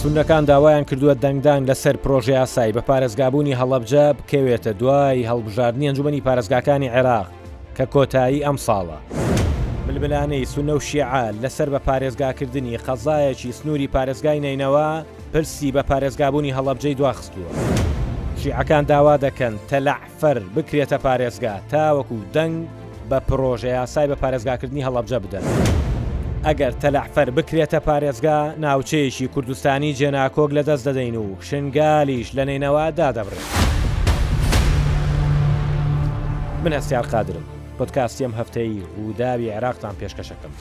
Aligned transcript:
سونەکان 0.00 0.44
داوایان 0.44 0.84
کردووە 0.90 1.14
دەنگدان 1.22 1.66
لەسەر 1.70 1.96
پرۆژه 2.04 2.28
یاسایی 2.32 2.72
بە 2.72 2.80
پارێزگابوونی 2.88 3.54
هەڵەبجە 3.60 4.14
بکەوێتە 4.18 4.70
دوای 4.80 5.26
هەڵبژاردننی 5.30 5.86
ئەنجومی 5.88 6.24
پارێزگاکانی 6.26 6.88
عێراق 6.94 7.26
کە 7.76 7.84
کۆتایی 7.94 8.44
ئەم 8.46 8.56
ساڵە. 8.66 8.98
بلبلانەی 9.88 10.44
سونە 10.46 10.72
و 10.76 10.80
شیعال 10.80 11.34
لەسەر 11.42 11.68
بە 11.74 11.78
پارێزگاکردنی 11.88 12.78
خەزایەکی 12.84 13.52
سنووری 13.58 13.88
پارێزگای 13.94 14.40
نینەوە 14.44 15.04
پرسی 15.32 15.72
بە 15.72 15.82
پارێزگابوونی 15.90 16.54
هەڵەبجەی 16.56 16.94
دواخستووە. 16.98 17.50
شیعەکان 18.40 18.84
داوا 18.84 19.16
دەکەن 19.16 19.54
تەلعفەر 19.70 20.38
بکرێتە 20.56 20.98
پارێزگا 21.06 21.54
تاوەکو 21.72 22.18
دەنگ 22.34 22.56
بە 23.10 23.20
پرۆژه 23.28 23.68
یاسای 23.78 24.08
بە 24.12 24.16
پارێزگاکردنی 24.22 24.84
هەڵەبجە 24.86 25.18
بدەن. 25.24 25.44
ئەگەر 26.46 26.72
تەلەحفەر 26.82 27.30
بکرێتە 27.36 27.80
پارێزگا 27.86 28.40
ناوچەیەشی 28.62 29.28
کوردستانی 29.34 29.94
جێناکۆک 29.98 30.50
لە 30.56 30.62
دەست 30.68 30.84
دەدەین 30.88 31.16
و 31.16 31.26
شنگالیش 31.40 32.28
لە 32.36 32.44
نینەوە 32.48 32.86
دادەبڕێت. 32.98 33.46
من 36.64 36.72
هەستیار 36.72 37.06
قادرم 37.12 37.44
پۆتکاستیم 37.78 38.32
هەفتەی 38.38 38.82
ڕووداوی 38.96 39.50
عێراقتان 39.54 39.94
پێشکەشەکەم. 40.00 40.52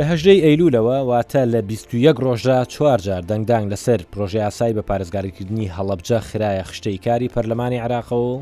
لە 0.00 0.04
هەژدەی 0.12 0.42
ئەیلولەوە 0.46 0.98
واتە 1.10 1.42
لە 1.52 1.60
21 1.68 2.22
ڕۆژدا 2.24 2.58
چوارجار 2.74 3.22
دەنگدانگ 3.30 3.70
لەسەر 3.74 4.00
پرۆژه 4.12 4.34
یاسای 4.44 4.72
بە 4.76 4.82
پارێزگاریکردنی 4.82 5.70
هەڵبجە 5.76 6.20
خراە 6.28 6.62
خشتەی 6.68 6.98
کاری 7.06 7.28
پەرلەمانی 7.34 7.80
عراقەوە 7.84 8.36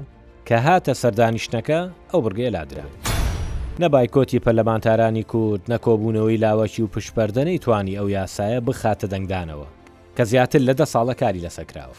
کە 0.49 0.57
هاتە 0.67 0.95
سەردانیشتەکە 1.03 1.79
ئەو 2.11 2.21
بگەێ 2.27 2.51
لادرا. 2.55 2.85
نەبایکۆتی 3.81 4.43
پەرلەمانتارانی 4.45 5.25
کورد 5.33 5.63
نەکۆبوونەوەی 5.73 6.41
لاوەکی 6.45 6.83
و 6.83 6.89
پشپەردەنەی 6.95 7.59
توانی 7.63 7.97
ئەو 7.99 8.09
یاسایە 8.11 8.61
بخاتە 8.69 9.07
دەنگدانەوە 9.13 9.69
کە 10.17 10.23
زیاتر 10.25 10.61
لە 10.69 10.73
دە 10.81 10.87
ساڵە 10.93 11.15
کاری 11.21 11.41
لەسەکراوە. 11.47 11.97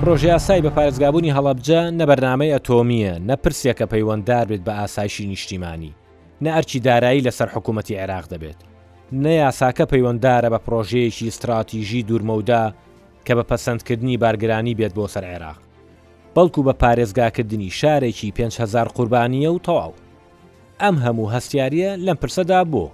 پرۆژه 0.00 0.28
یاسای 0.34 0.62
بە 0.64 0.70
پارێزگابوونی 0.76 1.34
هەڵبجە 1.36 1.80
نە 1.98 2.04
بەرنامەی 2.10 2.52
ئەتۆمیە 2.54 3.14
نەپرسیەکە 3.28 3.86
پەیوەنددار 3.92 4.46
بێت 4.50 4.60
بە 4.66 4.70
ئاسایشی 4.80 5.26
نیشتیمانی 5.26 5.94
نە 6.44 6.50
ئەرچی 6.54 6.78
دارایی 6.84 7.22
لەسەر 7.26 7.48
حکوومەتتی 7.54 7.98
عێراق 8.00 8.26
دەبێت 8.32 8.58
نە 9.22 9.32
یاساکە 9.42 9.84
پەیوەنددارە 9.92 10.48
بە 10.54 10.58
پرۆژەیەکی 10.66 11.26
استراتیژی 11.28 12.02
دوورمەودا 12.08 12.64
کە 13.26 13.32
بە 13.38 13.44
پەسەندکردنی 13.50 14.16
بارگرانی 14.22 14.74
بێت 14.78 14.92
بۆ 14.98 15.06
سەر 15.14 15.24
عێراق 15.32 15.58
بەڵکو 16.34 16.60
بە 16.66 16.72
پارێزگاکردنی 16.82 17.70
شارێکی 17.80 18.34
5هزار 18.38 18.88
قوربانیە 18.96 19.50
و 19.52 19.58
تەواو 19.66 19.94
ئەم 20.82 20.96
هەموو 21.04 21.32
هەستیاریە 21.34 21.90
لەم 22.06 22.16
پرسەدا 22.22 22.60
بۆ 22.72 22.84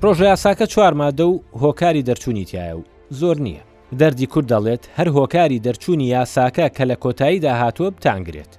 پرۆژە 0.00 0.26
یاساکە 0.32 0.66
چوارمادە 0.74 1.24
و 1.32 1.42
هۆکاری 1.62 2.06
دەرچوونی 2.08 2.46
تایە 2.50 2.74
و 2.78 2.82
زۆر 3.20 3.36
نییە 3.46 3.62
دەردی 4.00 4.26
کورد 4.32 4.48
دەڵێت 4.54 4.82
هەر 4.98 5.08
هۆکاری 5.16 5.62
دەرچوونی 5.66 6.08
یاساکە 6.16 6.66
کە 6.76 6.84
لە 6.90 6.96
کۆتایی 7.02 7.40
داهاتوە 7.44 7.88
بتانگرێت 7.98 8.52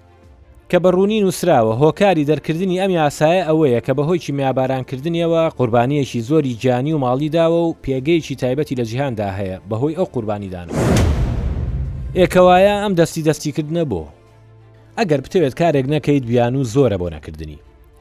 کە 0.73 0.75
بە 0.85 0.91
ڕوونی 0.95 1.19
نووسراوە 1.23 1.73
هۆکاری 1.81 2.25
دەرکردنی 2.31 2.79
ئەم 2.81 2.91
یاسایە 2.99 3.43
ئەوەیە 3.49 3.79
کە 3.85 3.91
بەهۆی 3.97 4.31
میابارانکردنیەوە 4.37 5.41
قوربانیەکی 5.57 6.21
زۆری 6.29 6.53
جیانی 6.61 6.93
و 6.93 6.97
ماڵی 7.03 7.29
داوە 7.35 7.59
و 7.67 7.75
پێگەیکی 7.83 8.35
تایبەتی 8.41 8.75
لە 8.79 8.81
جیهاندا 8.83 9.29
هەیە 9.39 9.57
بەهۆی 9.69 9.97
ئەو 9.97 10.05
قوربانیدان. 10.13 10.67
ئێکەوایە 12.15 12.75
ئەم 12.83 12.93
دەستی 12.99 13.21
دەستیکردنە 13.27 13.83
بۆ. 13.91 14.01
ئەگەر 14.97 15.19
بتەوێت 15.25 15.53
کارێک 15.61 15.85
نەکەیت 15.93 16.25
بیان 16.31 16.55
و 16.55 16.63
زۆرە 16.73 16.97
بۆ 17.01 17.07
نەکردنی. 17.15 17.57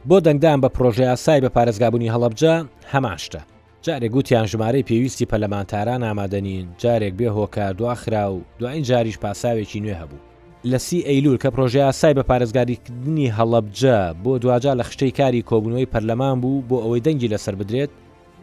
بۆ 0.09 0.17
دەنگدان 0.25 0.59
بە 0.63 0.69
پرۆژه 0.77 1.05
یاسای 1.11 1.41
بە 1.45 1.51
پارێزگابوونی 1.57 2.11
هەڵبجا 2.15 2.55
هەماشتە. 2.93 3.41
جارێک 3.85 4.11
گوتیان 4.15 4.47
ژمارەی 4.51 4.87
پێویستی 4.89 5.27
پەلەمانتاران 5.33 6.03
ئامادەنین 6.05 6.67
جارێک 6.83 7.15
بێ 7.19 7.29
هۆکار 7.37 7.73
دواخرا 7.79 8.25
و 8.35 8.37
دوایین 8.59 8.83
جاریش 8.89 9.17
پاساوێکی 9.23 9.77
نوێ 9.85 9.97
هەبوو. 10.03 10.21
لە 10.65 10.79
سی 10.79 11.01
ئەیلول 11.07 11.37
کە 11.39 11.51
پرۆژەیە 11.55 11.93
سای 11.95 12.15
بە 12.15 12.23
پارێزگاریکردنی 12.23 13.33
هەڵەبجە 13.39 14.15
بۆ 14.25 14.39
دوجا 14.39 14.75
لە 14.75 14.83
خشتەی 14.83 15.11
کاری 15.11 15.43
کۆبنەوەی 15.51 15.91
پەرلەمان 15.93 16.37
بوو 16.41 16.63
بۆ 16.69 16.77
ئەوەی 16.83 17.01
دەنگی 17.07 17.31
لەسەر 17.35 17.55
بدرێت 17.55 17.91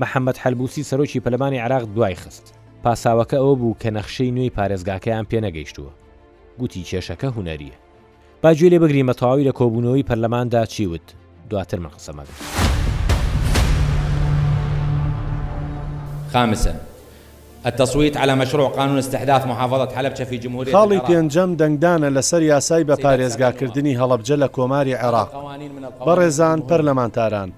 محەممەد 0.01 0.37
حلبوسی 0.37 0.83
سەرۆکی 0.83 1.19
پەلمانی 1.19 1.57
عراق 1.65 1.83
دوای 1.95 2.15
خست 2.15 2.53
پاساوەکە 2.83 3.37
ئەوە 3.39 3.55
بوو 3.59 3.75
کە 3.81 3.89
نەخشەی 3.91 4.31
نوێی 4.31 4.51
پارێزگاکەیان 4.57 5.25
پێ 5.29 5.39
نەگەیشتووە 5.45 5.91
گوتی 6.59 6.83
کێشەکە 6.83 7.27
هوەریە 7.35 7.75
باگوێ 8.43 8.69
لێ 8.69 8.79
بگریمە 8.79 9.13
تەواوی 9.13 9.47
لە 9.49 9.53
کۆبوونەوەی 9.59 10.07
پەرلەماندا 10.09 10.65
چیوت 10.73 11.07
دواتر 11.49 11.79
من 11.79 11.89
قسەمەگەن 11.89 12.39
خامسە 16.33 16.88
التصويت 17.65 18.17
على 18.17 18.35
مشروع 18.35 18.69
قانون 18.69 18.97
استحداث 18.97 19.45
محافظة 19.47 19.91
حلبجة 19.95 20.23
في 20.23 20.37
جمهورية 20.37 20.73
خاڵی 20.73 20.99
پێنجەم 21.01 21.57
دەنگدانە 21.59 22.09
لەسەر 22.17 22.41
یاسای 22.41 22.83
بە 22.83 22.95
پارێزگاکردنی 22.97 23.97
هەڵبجە 23.99 24.35
لە 24.43 24.47
کۆماری 24.55 24.93
عێراق 24.95 25.29
بەڕێزان 26.07 26.59
پەرلەمانتاران 26.69 27.49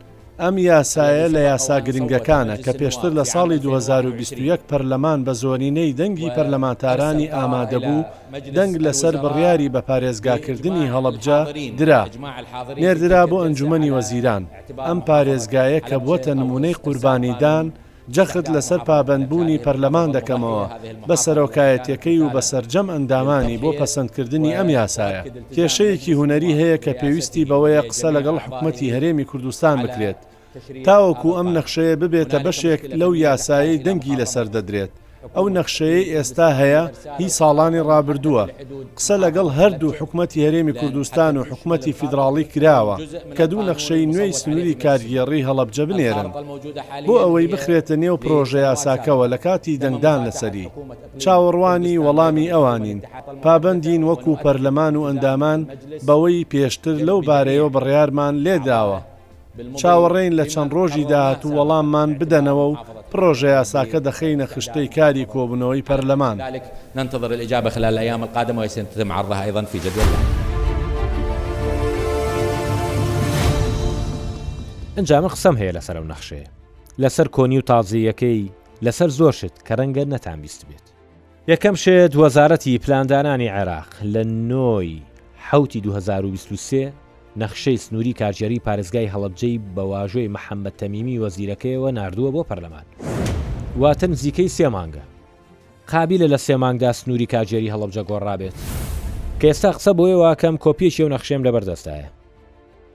ئەم 0.41 0.55
یاسایە 0.69 1.27
لە 1.35 1.39
یاسا 1.49 1.77
گرنگەکانە 1.87 2.55
کە 2.65 2.71
پێشتر 2.79 3.11
لە 3.19 3.23
ساڵی 3.33 3.57
2021 3.57 4.59
پەرلەمان 4.71 5.25
بە 5.25 5.31
زۆرینەی 5.41 5.93
دەنگی 5.99 6.29
پەرلەمانتارانی 6.37 7.31
ئامادەبوو 7.35 8.03
دەنگ 8.57 8.73
لەسەر 8.85 9.15
بڕیاری 9.23 9.69
بە 9.73 9.81
پارێزگاکردنی 9.89 10.89
هەڵبجە 10.93 11.39
درا 11.79 12.03
نێردرا 12.81 13.23
بۆ 13.31 13.37
ئەنجومی 13.43 13.91
وەزیران 13.95 14.43
ئەم 14.87 14.99
پارێزگایە 15.09 15.79
کە 15.89 15.95
بووە 16.05 16.27
نمونەی 16.39 16.73
قوربانیدان 16.83 17.67
جەخت 18.15 18.47
لەسەر 18.55 18.79
پابندبوونی 18.89 19.57
پەرلەمان 19.65 20.09
دەکەمەوە 20.17 20.65
بە 21.07 21.15
سەرۆکایەتەکەی 21.23 22.21
و 22.23 22.29
بە 22.35 22.41
سرجەم 22.49 22.87
ئەندامانی 22.93 23.61
بۆ 23.63 23.69
پەسەندکردنی 23.79 24.55
ئەم 24.57 24.69
یاسایە 24.77 25.21
کێشەیەکی 25.55 26.17
هوەری 26.19 26.57
هەیە 26.59 26.77
کە 26.83 26.91
پێویستی 26.99 27.47
بەوەیە 27.49 27.81
قسە 27.89 28.09
لەگەڵ 28.17 28.35
حکوومەتتی 28.43 28.93
هەرێمی 28.95 29.27
کوردستان 29.31 29.77
بکرێت 29.83 30.19
تاوەکو 30.85 31.29
ئەم 31.37 31.47
نەخشەیە 31.57 31.95
ببێتە 32.01 32.37
بەشێک 32.45 32.81
لەو 32.99 33.11
یاسایی 33.25 33.81
دەنگی 33.85 34.19
لەسەر 34.21 34.47
دەدرێت 34.55 34.91
ئەو 35.37 35.47
نەخشەیە 35.57 36.01
ئێستا 36.15 36.49
هەیە 36.59 36.83
هی 37.19 37.29
ساڵانی 37.39 37.81
ڕابردووە 37.89 38.43
قسە 38.97 39.15
لەگەڵ 39.23 39.47
هەردوو 39.57 39.95
حکوومەتتی 39.99 40.43
هەرێمی 40.45 40.73
کوردستان 40.79 41.33
و 41.37 41.41
حکوومەتتی 41.49 41.93
فیدراڵی 41.99 42.45
کراوە 42.53 42.95
کە 43.37 43.43
دوو 43.51 43.61
نەخشەی 43.69 44.05
نوێی 44.11 44.33
سنووری 44.41 44.75
کارگێڕی 44.83 45.45
هەڵەبجە 45.47 45.83
بنێرن 45.89 46.29
بۆ 47.07 47.15
ئەوەی 47.23 47.51
بخرێتە 47.53 47.95
نێو 48.03 48.15
پرۆژە 48.23 48.59
یاساکەوە 48.67 49.25
لە 49.33 49.37
کاتی 49.45 49.73
دەنگدان 49.83 50.19
لەسەری 50.25 50.65
چاوەڕوانی 51.23 51.95
وەڵامی 52.05 52.51
ئەوانین 52.53 52.99
پابندین 53.43 54.01
وەکو 54.09 54.33
پەرلەمان 54.43 54.93
و 54.95 55.07
ئەندامان 55.07 55.59
بەوەی 56.07 56.47
پێشتر 56.51 56.95
لەو 57.07 57.19
بارەیەوە 57.29 57.69
بڕیارمان 57.75 58.33
لێداوە. 58.45 58.99
چاوەڕێین 59.81 60.33
لە 60.39 60.45
چەند 60.53 60.69
ڕۆژی 60.77 61.03
داهات 61.11 61.41
و 61.45 61.49
وەڵاممان 61.57 62.09
بدەنەوە 62.19 62.65
و 62.69 62.75
پرۆژه 63.11 63.47
یاساکە 63.63 63.99
دەخینە 64.07 64.45
خشتەی 64.53 64.93
کاری 64.95 65.25
کۆبنەوەی 65.33 65.85
پەرلەمان 65.89 66.37
ننتظر 66.95 67.33
الإجابة 67.33 67.69
خلال 67.69 67.93
الأيام 67.93 68.23
القادمة 68.23 68.61
وسنتم 68.61 69.11
عرضها 69.11 69.43
أيضا 69.45 69.61
في 69.61 69.77
جدول 69.79 70.09
ئەنجامە 74.97 75.27
قسەم 75.35 75.55
هەیە 75.59 75.73
لەسەر 75.77 75.95
ئەو 75.97 76.03
نەخشەیە 76.13 76.47
لەسەر 76.99 77.27
کۆنی 77.27 77.57
و 77.57 77.61
تازیەکەی 77.71 78.51
لەسەر 78.81 79.09
زۆرشت 79.19 79.55
کە 79.65 79.71
ڕەنگە 79.79 80.05
نەتانبیست 80.13 80.65
بێت 80.67 80.85
یەکەم 81.47 81.75
شێت 81.75 82.15
وەزارەتی 82.15 82.77
پلاندانانی 82.79 83.49
عێراق 83.49 83.89
لە 84.03 84.23
نۆی 84.51 84.99
حوتی 85.49 85.81
2023 85.81 86.91
نەخشەی 87.39 87.77
سنووری 87.85 88.13
کارژێری 88.19 88.63
پارێزگای 88.65 89.11
هەڵبجەی 89.13 89.61
بەواژۆی 89.75 90.31
محەممەد 90.35 90.75
تەمیمی 90.79 91.19
وەزیرەکەیەوە 91.23 91.89
نردووە 91.97 92.31
بۆ 92.35 92.41
پەرلەمان 92.49 92.85
واتە 93.81 94.03
نزیکەی 94.11 94.49
سێمانگە 94.57 95.03
قابلە 95.91 96.27
لە 96.33 96.37
سێمانگا 96.45 96.91
سنووری 96.99 97.25
کارژێری 97.33 97.71
هەڵبجە 97.73 98.03
گۆڕابێت 98.09 98.55
کە 99.39 99.45
ئێستا 99.49 99.71
قسە 99.77 99.91
بۆیەوە 99.97 100.31
کەم 100.41 100.55
کۆپیشی 100.63 101.03
و 101.03 101.09
نەخشێم 101.15 101.41
لە 101.47 101.51
بەردەستایە 101.55 102.09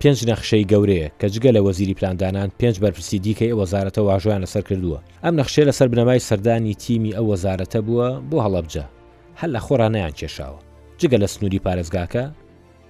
پێنج 0.01 0.19
نەخشەی 0.31 0.69
گەورەیە 0.73 1.09
کە 1.21 1.27
جگە 1.35 1.51
لە 1.57 1.61
وەزیری 1.67 1.95
پلاندانان 1.99 2.49
پێنج 2.61 2.77
بەرپرسی 2.83 3.19
دیکەی 3.25 3.57
وەزارەتە 3.61 4.01
واژۆیان 4.09 4.41
لەسەر 4.45 4.63
کردووە 4.69 4.99
ئەم 5.25 5.35
نەخشێ 5.41 5.63
لەسەر 5.69 5.89
بنەمای 5.93 6.25
سەردانی 6.29 6.75
تیمی 6.83 7.15
ئەو 7.17 7.27
وەزارەتە 7.33 7.79
بووە 7.87 8.09
بۆ 8.31 8.39
هەڵبجە 8.45 8.85
هەل 9.41 9.51
لە 9.57 9.61
خۆرانیان 9.67 10.13
کێشاوە 10.19 10.61
جگە 11.01 11.17
لە 11.23 11.29
سنووری 11.35 11.61
پارێزگاکە 11.67 12.25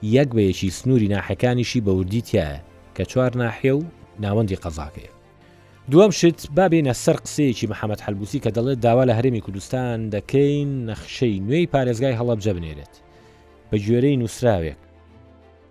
یەک 0.03 0.29
بەیەکی 0.29 0.71
سنووری 0.71 1.09
ناحەکانیشی 1.15 1.83
بەوردی 1.87 2.23
تایە 2.27 2.49
کە 2.97 3.03
چوار 3.11 3.31
ناحێ 3.43 3.73
و 3.75 3.85
ناوەندی 4.23 4.57
قەزاکەیە 4.63 5.11
دووەم 5.91 6.11
شت 6.19 6.41
بابێنە 6.57 6.93
سەر 7.05 7.17
قسەیەکی 7.25 7.71
محەممەد 7.73 8.01
حلبوسی 8.07 8.41
کە 8.45 8.51
دەڵێت 8.57 8.79
داوا 8.85 9.05
لە 9.09 9.15
هەرێمی 9.19 9.45
کوردستان 9.45 9.99
دەکەین 10.15 10.69
نەخشەی 10.89 11.41
نوێی 11.47 11.71
پارێزگای 11.73 12.19
هەڵب 12.21 12.39
جەبنێرێت 12.45 12.95
بە 13.71 13.77
گوێرەی 13.85 14.19
نووسراوێک 14.21 14.79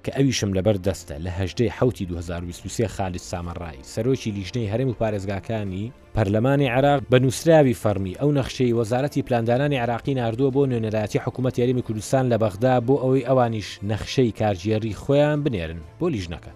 کە 0.06 0.12
ئەویشم 0.18 0.52
لەبەر 0.58 0.78
دەستە 0.88 1.16
لە 1.26 1.32
هەژدەی 1.40 1.74
حوتی 1.78 2.06
2023 2.06 2.88
خالید 2.98 3.22
سامەڕایی 3.32 3.86
سەرۆکی 3.96 4.28
لیژنەی 4.32 4.72
هەرم 4.74 4.88
و 4.90 4.94
پارێزگاکانی 5.02 5.92
پەرلەمانی 6.16 6.70
عراق 6.76 7.00
بە 7.12 7.20
نووسراوی 7.22 7.74
فەرمی 7.84 8.18
ئەو 8.20 8.32
نەخشەی 8.32 8.74
وەزارەتی 8.78 9.22
پلاندانانی 9.28 9.78
عراقی 9.80 10.14
نردووە 10.16 10.52
بۆ 10.56 10.66
نوێنەراتی 10.70 11.20
حکوومەت 11.26 11.60
یاریمی 11.60 11.82
کوردستان 11.82 12.26
لە 12.34 12.38
بەغدا 12.44 12.80
بۆ 12.88 12.96
ئەوەی 13.04 13.26
ئەوانیش 13.28 13.68
نەخشەی 13.90 14.32
کارژێری 14.40 14.94
خۆیان 15.02 15.40
بنێرن 15.44 15.80
بۆ 16.00 16.08
لیژنەکە 16.14 16.52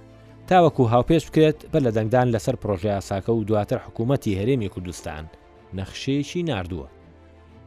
تاوەکو 0.49 0.83
هاوپێش 0.93 1.23
بکرێت 1.29 1.59
بە 1.73 1.79
لە 1.85 1.91
دەنگدان 1.97 2.27
لەسەر 2.33 2.55
پرۆژه 2.61 2.89
یاساکە 2.99 3.29
و 3.33 3.43
دواتر 3.49 3.77
حکوومەتی 3.85 4.37
هەرێمی 4.39 4.69
کوردستان 4.73 5.23
نەخشەیەکی 5.77 6.43
نردووە 6.49 6.87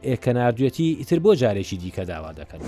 ئێکە 0.07 0.27
نردوێتی 0.37 0.95
ئیتر 0.99 1.19
بۆ 1.25 1.31
جارێکی 1.41 1.77
دیکە 1.83 2.03
داوا 2.09 2.31
دەکەن. 2.39 2.61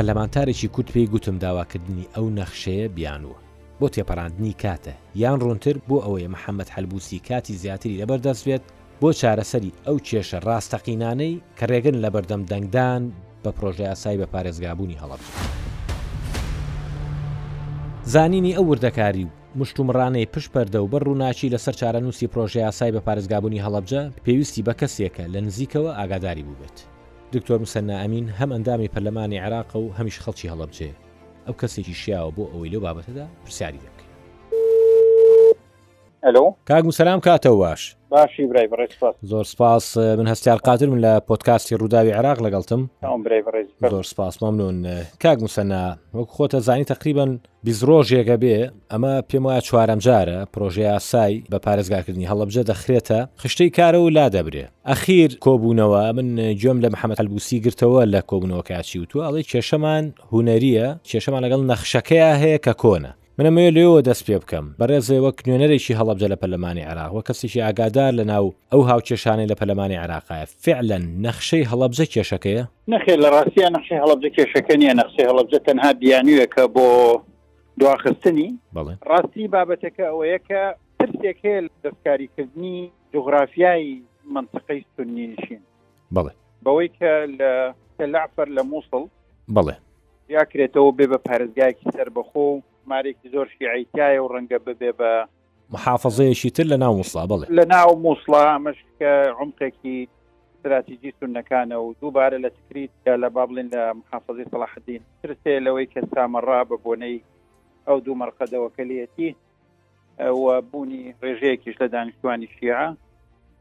پەرلەمانتارێکی 0.00 0.68
کورت 0.74 0.88
پێی 0.94 1.08
گوتم 1.12 1.36
داواکردنی 1.42 2.08
ئەو 2.14 2.26
نەخشەیە 2.38 2.86
بیانوە 2.96 3.36
بۆ 3.80 3.86
تێپەڕاندنی 3.94 4.54
کاتە 4.62 4.94
یان 5.22 5.36
ڕوونتر 5.42 5.76
بۆ 5.88 5.96
ئەوەی 6.04 6.28
محەممەد 6.34 6.72
هەلبوسی 6.74 7.18
کاتی 7.28 7.54
زیاتری 7.62 7.98
لەبەردەستوێت 8.00 8.62
بۆ 9.00 9.08
چارەسەری 9.20 9.76
ئەو 9.86 9.96
کێشە 10.06 10.38
ڕاستەقینانەی 10.46 11.34
کە 11.58 11.64
ڕێگەن 11.70 11.96
لە 12.04 12.08
بەردەم 12.14 12.42
دەنگدان 12.50 13.02
بە 13.42 13.50
پرۆژه 13.56 13.84
یاسای 13.90 14.16
بە 14.22 14.26
پارێزگابوونی 14.34 15.00
هەڵب 15.02 15.20
زانینی 18.12 18.54
ئەو 18.56 18.64
وردەکاری 18.72 19.24
و 19.26 19.32
مشتومڕانەی 19.60 20.30
پشپەردە 20.34 20.78
و 20.82 20.90
بەر 20.92 21.02
ڕووناچی 21.08 21.52
لەسەر 21.54 21.74
چارە 21.80 22.00
نووسی 22.04 22.26
پرۆژه 22.32 22.58
یاسای 22.66 22.94
بە 22.94 23.00
پارێزگابوونی 23.08 23.62
هەڵبجە 23.64 24.02
پێویستی 24.24 24.62
بە 24.66 24.72
کەسێکە 24.80 25.24
لە 25.34 25.40
نزیکەوە 25.46 25.90
ئاگاداری 25.98 26.46
بووبێت 26.48 26.78
دکتۆر 27.36 27.58
مسەنا 27.64 27.94
ئەمین 28.02 28.26
هەم 28.38 28.50
ئەندامی 28.54 28.90
پەرلەمانی 28.94 29.42
عراق 29.46 29.70
و 29.76 29.94
هەمیش 29.98 30.16
خەڵکی 30.24 30.50
هەڵەبجێ 30.52 30.90
ئەو 31.46 31.54
کەسێکی 31.60 31.94
شیاوە 32.02 32.34
بۆ 32.36 32.44
ئەوەی 32.52 32.72
لەو 32.72 32.84
بابەتەدا 32.86 33.26
پرسیاری 33.44 33.82
دەکە 33.84 33.99
کاگم 36.68 36.90
سەسلام 36.90 37.20
کاتەوە 37.20 37.46
باش 37.64 37.96
باشی 38.08 38.46
برای 38.46 38.88
زۆر 39.22 39.42
سپاس 39.44 39.96
من 39.96 40.34
هەستیار 40.34 40.60
قاتر 40.64 40.86
من 40.86 41.00
لە 41.00 41.20
پۆتکاستی 41.20 41.74
ڕووداوی 41.76 42.10
عراق 42.14 42.38
لەگەڵتم 42.38 42.88
زۆر 43.90 44.02
سپاس 44.02 44.42
مامنون 44.42 44.86
کاگم 45.22 45.46
سەنا 45.46 45.96
وەک 46.14 46.28
خۆتە 46.36 46.56
زانی 46.56 46.84
تقریبان 46.84 47.40
بیزڕۆژێکە 47.66 48.36
بێ 48.42 48.70
ئەمە 48.92 49.22
پێم 49.30 49.44
وایە 49.46 49.60
چوارەم 49.62 49.98
جارە 50.06 50.46
پرۆژه 50.52 50.78
یاسای 50.82 51.44
بە 51.52 51.58
پارێزگاکردنی 51.58 52.28
هەڵبجە 52.28 52.62
دەخرێتە 52.70 53.28
خشتەی 53.42 53.70
کارە 53.76 53.94
و 53.96 54.08
لا 54.08 54.30
دەبرێ 54.30 54.64
ئەخیر 54.88 55.30
کۆبوونەوە 55.44 56.04
من 56.16 56.54
جۆم 56.54 56.80
لە 56.84 56.88
محەممەد 56.94 57.20
هەلبوسی 57.20 57.60
گرتەوە 57.64 58.04
لە 58.14 58.20
کۆبنەوە 58.32 58.62
کاچی 58.68 58.98
وتو 58.98 59.18
ئەڵی 59.26 59.42
کێشەمان 59.50 60.04
هوەریە 60.32 60.86
کێشەمان 61.10 61.42
لەگەڵ 61.44 61.60
نەخشەکەی 61.70 62.34
هەیە 62.42 62.58
کە 62.66 62.72
کۆنە 62.82 63.12
منەمێ 63.40 63.66
لێەوە 63.76 64.00
دەست 64.08 64.22
پێ 64.26 64.36
بکەم 64.42 64.66
بەڕێزێ 64.78 65.18
وەک 65.24 65.38
نوێنەرێکی 65.48 65.94
هەڵبجە 66.00 66.28
لە 66.32 66.36
پەلمانی 66.42 66.84
عراق 66.90 67.10
وە 67.16 67.22
کەسێکی 67.28 67.60
ئاگادار 67.66 68.12
لە 68.18 68.24
ناو 68.32 68.46
ئەو 68.72 68.82
هاوچێشانەی 68.90 69.48
لە 69.52 69.54
پەلمانی 69.60 70.00
عراقایە 70.04 70.46
فعلەن 70.64 71.04
نەخشەی 71.26 71.64
هەڵبجە 71.70 72.06
کێشەکەیە 72.14 72.64
نەخێ 72.92 73.14
لە 73.22 73.28
ڕاستیە 73.34 73.68
نەخشی 73.76 73.96
هەڵبجە 74.02 74.30
کێشەکە 74.36 74.74
نیە 74.80 74.92
نەخشی 75.00 75.22
هەڵبجە 75.28 75.58
تەنها 75.66 75.90
بیانویەکە 76.00 76.64
بۆ 76.74 76.86
دواخستنی 77.80 78.48
ڕاستی 79.10 79.44
بابەتەکە 79.54 80.04
ئەوەیەکە 80.10 80.62
ترسێک 80.98 81.38
هەیە 81.44 81.60
دەستکاریکردنی 81.84 82.78
جغرافیایی 83.14 83.94
منطقی 84.34 84.80
سنیشین 84.96 85.60
بڵێ 86.16 86.32
بەوەی 86.64 86.88
کە 86.98 87.12
لە 87.38 87.52
لەعفەر 88.12 88.48
لە 88.56 88.62
مووسڵ 88.70 89.02
بڵێ 89.56 89.74
یاکرێتەوە 90.36 90.90
بێ 90.98 91.06
بە 91.12 91.18
پارێزگایکی 91.28 91.86
سربەخۆ 91.94 92.50
ژمارێکی 92.90 93.28
زۆر 93.34 93.46
شیعیتایە 93.56 94.20
و 94.22 94.32
ڕەنگە 94.34 94.58
ببێ 94.66 94.90
بە 94.98 95.10
محافظەیەشی 95.74 96.50
تر 96.56 96.66
لە 96.72 96.76
ناو 96.82 96.92
مووسڵا 96.98 97.22
بڵێ 97.30 97.46
لە 97.58 97.64
ناو 97.74 97.90
مووسڵا 98.04 98.42
مشککە 98.66 99.12
عمقێکی 99.40 99.96
استراتیژی 100.56 101.12
سونەکانە 101.18 101.76
و 101.84 101.94
دووبارە 102.00 102.38
لە 102.44 102.50
تکریت 102.58 102.94
لە 103.22 103.28
با 103.34 103.42
بڵین 103.46 103.68
لە 103.74 103.82
محافظی 104.00 104.48
سەلاحدین 104.52 105.02
ترسێ 105.22 105.54
لەوەی 105.66 105.86
کە 105.92 106.00
سامەڕا 106.12 106.60
بە 106.70 106.76
بۆنەی 106.84 107.16
ئەو 107.86 107.98
دوو 108.04 108.18
مەرقەدەوەکەلیەتی 108.22 109.30
بوونی 110.70 111.02
ڕێژەیەکیش 111.22 111.76
لە 111.82 111.86
دانیشتوانی 111.94 112.48
شیعە 112.56 112.84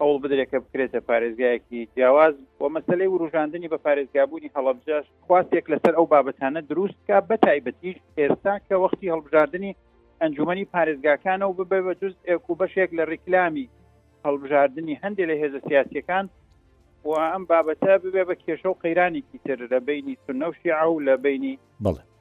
ئەوڵ 0.02 0.20
بدرێکە 0.24 0.60
بکرێتە 0.64 1.00
پارێزگایەکی 1.10 1.80
جیاواز 1.96 2.36
بۆ 2.60 2.68
مەسلەی 2.76 3.12
وروژاندنی 3.14 3.72
بە 3.74 3.78
پارێزگابوونی 3.86 4.54
هەڵبجاش 4.56 5.06
خواستێک 5.26 5.66
لەسەر 5.74 5.94
ئەو 5.98 6.06
بابەتانە 6.14 6.62
دروستکە 6.72 7.18
بەتایبەتیش 7.30 7.98
ئێستا 8.20 8.56
کە 8.68 8.76
وەختی 8.84 9.12
هەڵبژاردننی 9.14 9.76
ئەنجومی 10.22 10.70
پارێزگاکانە 10.76 11.46
و 11.48 11.54
ببێ 11.60 11.80
بە 11.86 11.94
جز 12.02 12.14
ئێکو 12.30 12.52
بەشێک 12.62 12.90
لە 12.98 13.04
ڕیکلامی 13.12 13.70
هەڵبژاردننی 14.26 15.00
هەندێک 15.04 15.28
لە 15.32 15.36
هێزە 15.42 15.60
سیاسەکان 15.68 16.26
و 17.08 17.12
ئەم 17.34 17.44
بابەتە 17.52 17.94
ببێ 18.04 18.24
بە 18.30 18.36
کێشە 18.44 18.70
و 18.72 18.80
قەیرانێکی 18.84 19.38
تر 19.46 19.60
لە 19.74 19.78
بینی 19.88 20.14
سنەوشی 20.26 20.72
ئاو 20.78 20.96
لە 21.08 21.16
بینی 21.24 21.56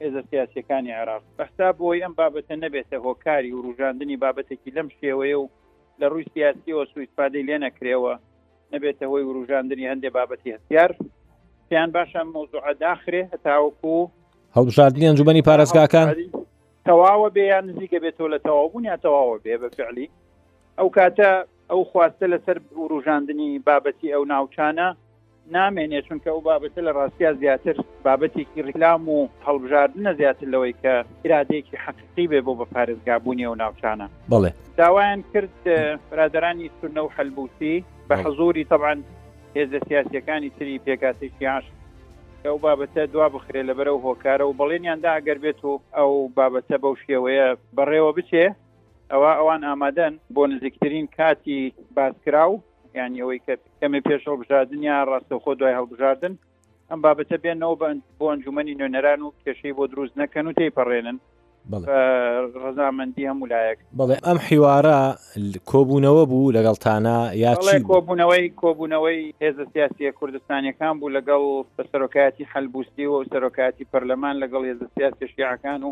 هێزە 0.03 0.21
سیاسەکانی 0.29 0.93
عراق 0.99 1.23
بەستا 1.37 1.67
بۆی 1.79 2.03
ئەم 2.05 2.13
بابەتە 2.19 2.55
نەبێتە 2.63 2.95
هۆکاری 3.05 3.51
و 3.55 3.63
ڕژاندنی 3.67 4.19
بابەتێکی 4.23 4.71
لەم 4.77 4.89
شێوەیە 4.99 5.37
و 5.41 5.45
لە 6.01 6.05
ڕووی 6.11 6.25
سیاسیەوە 6.33 6.83
سوئیسپادەی 6.93 7.43
لێ 7.47 7.57
نەکرێەوە 7.65 8.13
نەبێتە 8.73 9.05
هۆی 9.11 9.23
وروژاندنی 9.29 9.85
هەندێک 9.91 10.11
بابەتی 10.17 10.49
هەستیار 10.55 10.91
پێیان 11.69 11.89
باشە 11.95 12.21
مۆزوع 12.33 12.67
داخرێ 12.85 13.21
هەتاوەکو 13.33 13.93
هەڵبژاردننی 14.57 15.07
ئەنجومی 15.09 15.43
پارێزگاکان 15.49 16.07
تەواوە 16.87 17.29
بێیان 17.35 17.63
نزیکە 17.69 17.99
بێتەوە 18.05 18.29
لە 18.33 18.39
تەواوبوون 18.45 18.83
یا 18.91 18.95
تەواوە 19.05 19.37
بێ 19.43 19.55
بە 19.61 19.69
فعلی 19.77 20.07
ئەو 20.77 20.87
کاتە 20.97 21.31
ئەو 21.69 21.81
خواستە 21.91 22.25
لەسەر 22.33 22.57
وروژاندنی 22.81 23.49
بابەتی 23.67 24.13
ئەو 24.13 24.23
ناوچانە 24.33 24.87
نامێنێت 25.55 26.03
چونکە 26.09 26.27
ئەو 26.31 26.39
بابەتە 26.49 26.81
لە 26.87 26.91
ڕاستیا 26.97 27.31
زیاتر 27.41 27.75
بابەتێکی 28.05 28.61
ڕیکلام 28.67 29.01
و 29.17 29.27
هەڵبژاردنە 29.45 30.11
زیاتر 30.19 30.45
لەوەی 30.53 30.73
کە 30.81 30.93
ایرادێکی 31.23 31.75
حقیقی 31.85 32.25
بێ 32.31 32.39
بۆ 32.45 32.53
بە 32.59 32.65
پارێزگابوونی 32.73 33.45
و 33.49 33.55
ناوچانە 33.61 34.07
بڵێ 34.31 34.51
داوایان 34.79 35.19
کرد 35.33 35.53
برادرانی 36.11 36.69
سونە 36.81 36.97
و 37.03 37.09
حلبوسی 37.15 37.75
بە 38.09 38.15
حزوری 38.23 38.63
طبعاً 38.71 38.95
هێزە 39.55 39.79
سیاسەکانی 39.87 40.49
تری 40.57 40.75
پێکاتێکی 40.87 41.43
عاش 41.53 41.65
ئەو 42.45 42.57
بابەتە 42.65 43.01
دوا 43.13 43.27
بخرێ 43.33 43.61
لە 43.69 43.73
بەرەو 43.77 43.97
هۆکارە 44.05 44.45
و 44.45 44.55
بەڵێنیاندا 44.59 45.11
ئەگەر 45.17 45.37
بێت 45.43 45.59
و 45.65 45.81
ئەو 45.97 46.11
بابەتە 46.37 46.75
بەو 46.83 46.93
شێوەیە 47.05 47.47
بەڕێوە 47.77 48.11
بچێ 48.17 48.45
ئەوە 49.11 49.31
ئەوان 49.39 49.61
ئامادەن 49.69 50.13
بۆ 50.35 50.43
نزیکترین 50.53 51.07
کاتی 51.17 51.61
باسکرا 51.95 52.45
و 52.51 52.55
یان 52.97 53.15
ئەوەی 53.19 53.41
کە 53.47 53.53
ئەمە 53.81 53.99
پێش 54.07 54.21
هەڵبژاردن 54.29 54.81
یا 54.89 54.97
ڕاستەخۆ 55.09 55.53
دوای 55.59 55.75
هەڵبژاردن 55.79 56.33
ئەم 56.89 56.99
بابەتە 57.05 57.37
بێنەوە 57.43 57.75
بە 57.81 57.87
بۆ 58.17 58.25
ئەنجومی 58.31 58.75
نوێنەران 58.79 59.21
و 59.23 59.33
کێشەی 59.45 59.73
بۆ 59.77 59.83
دروست 59.93 60.15
نەکەن 60.21 60.45
و 60.47 60.55
تێپەڕێنن 60.59 61.17
ڕزامەندی 62.63 63.25
هەم 63.29 63.37
ولایەک 63.43 63.77
بڵێ 63.99 64.17
ئەم 64.27 64.39
حیوارە 64.47 64.97
کۆبوونەوە 65.71 66.23
بوو 66.31 66.53
لەگەڵتانە 66.57 67.17
یا 67.43 67.51
کۆبوونەوەی 67.91 68.45
کۆبوونەوەی 68.63 69.19
هێزە 69.43 69.63
سیاسیە 69.73 70.11
کوردستانیەکان 70.19 70.93
بوو 70.99 71.15
لەگەڵ 71.17 71.43
بە 71.75 71.83
سەرۆکایەتی 71.91 72.49
حەلبوستی 72.51 73.05
و 73.11 73.23
سەرۆکاتی 73.31 73.89
پەرلەمان 73.91 74.35
لەگەڵ 74.43 74.61
هێزە 74.69 74.87
سیاسی 74.95 75.25
شیعەکان 75.33 75.81
و 75.83 75.91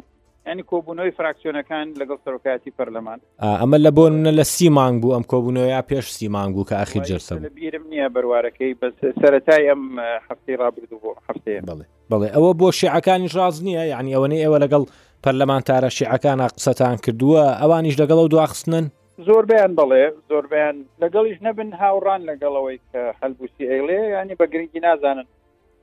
ئەنی 0.49 0.63
کۆبوونەوەی 0.71 1.13
فراکسیۆنەکان 1.19 1.87
لەگەڵ 2.01 2.19
سەرۆکاتی 2.25 2.71
پەرلەمان 2.79 3.19
ئەمە 3.61 3.77
لە 3.85 3.91
بۆ 3.97 4.03
منە 4.15 4.31
لە 4.39 4.43
سی 4.53 4.69
مانگ 4.77 5.01
بوو 5.01 5.11
ئەم 5.15 5.23
کۆبوونەوە 5.31 5.67
یا 5.75 5.81
پێش 5.91 6.05
سی 6.17 6.27
مانگ 6.35 6.53
بوو 6.55 6.65
کە 6.69 6.75
ئاخی 6.81 6.99
جرسە 7.09 7.33
بیرم 7.59 7.85
نییە 7.91 8.07
بەروارەکەی 8.15 8.73
بەس 8.81 8.93
سەتای 9.21 9.63
ئەم 9.71 9.83
هەفتەی 10.29 10.55
ڕابرد 10.61 10.91
بۆ 11.03 11.11
هەفتەیە 11.29 11.59
بڵێ 11.69 11.85
بڵێ 12.11 12.27
ئەوە 12.35 12.51
بۆ 12.59 12.67
شیعەکانی 12.79 13.29
ڕاز 13.35 13.55
نییە 13.65 13.83
یعنی 13.93 14.09
ئەوەنەی 14.15 14.43
ئێوە 14.43 14.57
لەگەڵ 14.63 14.83
پەرلەمانتارە 15.23 15.89
شیعەکانە 15.97 16.47
قسەتان 16.55 16.95
کردووە 17.03 17.43
ئەوانیش 17.61 17.95
لەگەڵ 18.01 18.17
و 18.23 18.27
دواخستنن 18.33 18.85
زۆر 19.27 19.43
بیان 19.51 19.71
بڵێ 19.79 20.03
زۆر 20.29 20.43
بیان 20.53 20.75
لەگەڵیش 21.03 21.39
نەبن 21.45 21.69
هاوڕان 21.81 22.21
لەگەڵەوەی 22.29 22.77
کە 22.91 23.01
هەلبوسی 23.21 23.63
ئەیڵێ 23.71 23.99
ینی 24.15 24.35
بە 24.39 24.45
گرنگی 24.53 24.79
نازانن 24.87 25.25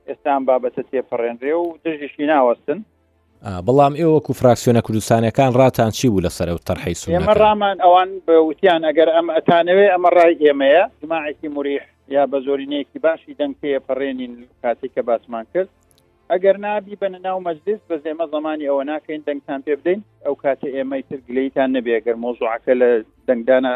ئێستا 0.09 0.31
بابەتە 0.47 0.81
تێپەڕێنرێ 0.91 1.53
و 1.61 1.65
دژیشی 1.85 2.25
ناوەستن 2.33 2.79
بەڵام 3.43 3.93
ئێوەکو 3.99 4.31
فراکسیۆنە 4.39 4.81
کوردستانەکان 4.85 5.51
ڕاتان 5.59 5.91
چی 5.97 6.07
بوو 6.09 6.21
لەسەر 6.25 6.47
و 6.49 6.63
تەرحی 6.69 6.95
سو 7.01 7.07
ئێمە 7.11 7.33
ڕامان 7.43 7.77
ئەوان 7.83 8.09
بە 8.27 8.35
وتیان 8.49 8.81
ئەگەر 8.89 9.09
ئەم 9.15 9.27
ئەتانەوێ 9.35 9.85
ئەمە 9.93 10.09
ڕای 10.17 10.33
ئێمەیە 10.47 10.83
جماعێکی 11.01 11.47
مریح 11.55 11.83
یا 12.15 12.23
بە 12.31 12.37
زۆرینەیەکی 12.45 12.99
باشی 13.05 13.35
دەنگ 13.39 13.53
پێ 13.61 13.71
پەڕێنین 13.87 14.33
کاتێک 14.63 14.91
کە 14.95 15.01
باسمان 15.09 15.45
کرد 15.53 15.69
ئەگەر 16.31 16.55
نبی 16.67 16.95
بە 17.01 17.07
ناو 17.25 17.39
مەجلس 17.47 17.81
بە 17.89 17.95
زێمە 18.03 18.25
زمانی 18.33 18.67
ئەوە 18.69 18.83
ناکەین 18.91 19.21
دەنگتان 19.27 19.59
پێ 19.65 19.73
بدەین 19.79 20.01
ئەو 20.25 20.35
کاتە 20.43 20.67
ئێمەی 20.75 21.03
تر 21.09 21.19
گلەیتان 21.27 21.69
نەبێ 21.75 21.97
گەر 22.05 22.15
مۆزوعکە 22.23 22.73
لە 22.81 22.89
دەنگدانە 23.27 23.73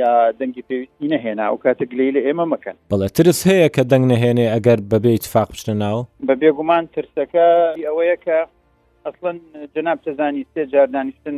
یا 0.00 0.10
دەنگی 0.40 0.62
پێویستی 0.68 1.06
نەهێنا 1.14 1.46
و 1.54 1.60
کاتە 1.64 1.84
گلی 1.90 2.08
لە 2.16 2.20
ئێمە 2.26 2.44
مەکەن 2.54 2.76
بڵێ 2.92 3.08
ترس 3.16 3.40
هەیە 3.50 3.68
کە 3.74 3.82
دەنگ 3.90 4.04
نەهێنێ 4.12 4.46
ئەگەر 4.54 4.78
بەبێت 4.92 5.24
فاق 5.32 5.48
بچنە 5.52 5.74
ناو 5.84 5.98
بە 6.28 6.34
بێگومان 6.40 6.84
ترسەکە 6.94 7.46
ئەوەیە 7.88 8.16
کە 8.24 8.38
ئەسڵەن 9.06 9.36
جناب 9.74 9.98
تەزانی 10.04 10.42
سێ 10.52 10.62
جار 10.72 10.88
دانیشتن 10.96 11.36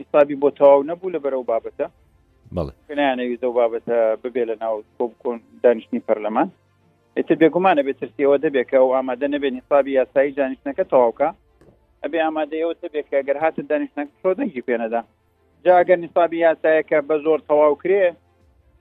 ئیسابی 0.00 0.36
بۆ 0.42 0.48
تەواو 0.58 0.86
نەبوو 0.90 1.12
لە 1.14 1.18
بەرەو 1.24 1.44
بابەتە 1.50 1.86
بڵێنەویست 2.88 3.44
و 3.44 3.52
بابەتە 3.60 3.98
ببێ 4.22 4.44
لە 4.50 4.54
ناو 4.62 4.74
کۆب 4.98 5.12
کۆن 5.22 5.38
دانیشتنی 5.64 6.02
پەرلەمان 6.08 6.48
ئێتە 7.16 7.34
بێگومانە 7.40 7.82
بێت 7.86 7.98
ترسیەوە 8.02 8.36
دەبێت 8.44 8.66
کە 8.70 8.76
ئەو 8.80 8.88
ئامادە 8.96 9.26
نەبێت 9.34 9.52
نیسابی 9.56 9.96
یاسایی 10.00 10.36
دانیشتەکە 10.40 10.84
تەواوکە 10.92 11.28
ئەبێ 12.02 12.18
ئامادەەوە 12.24 12.72
دەبێت 12.82 13.06
کە 13.10 13.18
گەر 13.28 13.36
هاتە 13.44 13.60
دانیشتەکە 13.70 14.12
تۆ 14.22 14.30
دەنگی 14.38 14.62
پێنەدا 14.68 15.00
جاگە 15.66 15.96
نیسابی 15.96 16.38
یاسایەکە 16.46 16.98
بە 17.08 17.14
زۆر 17.24 17.40
تەواو 17.48 17.74
کرێ 17.82 18.04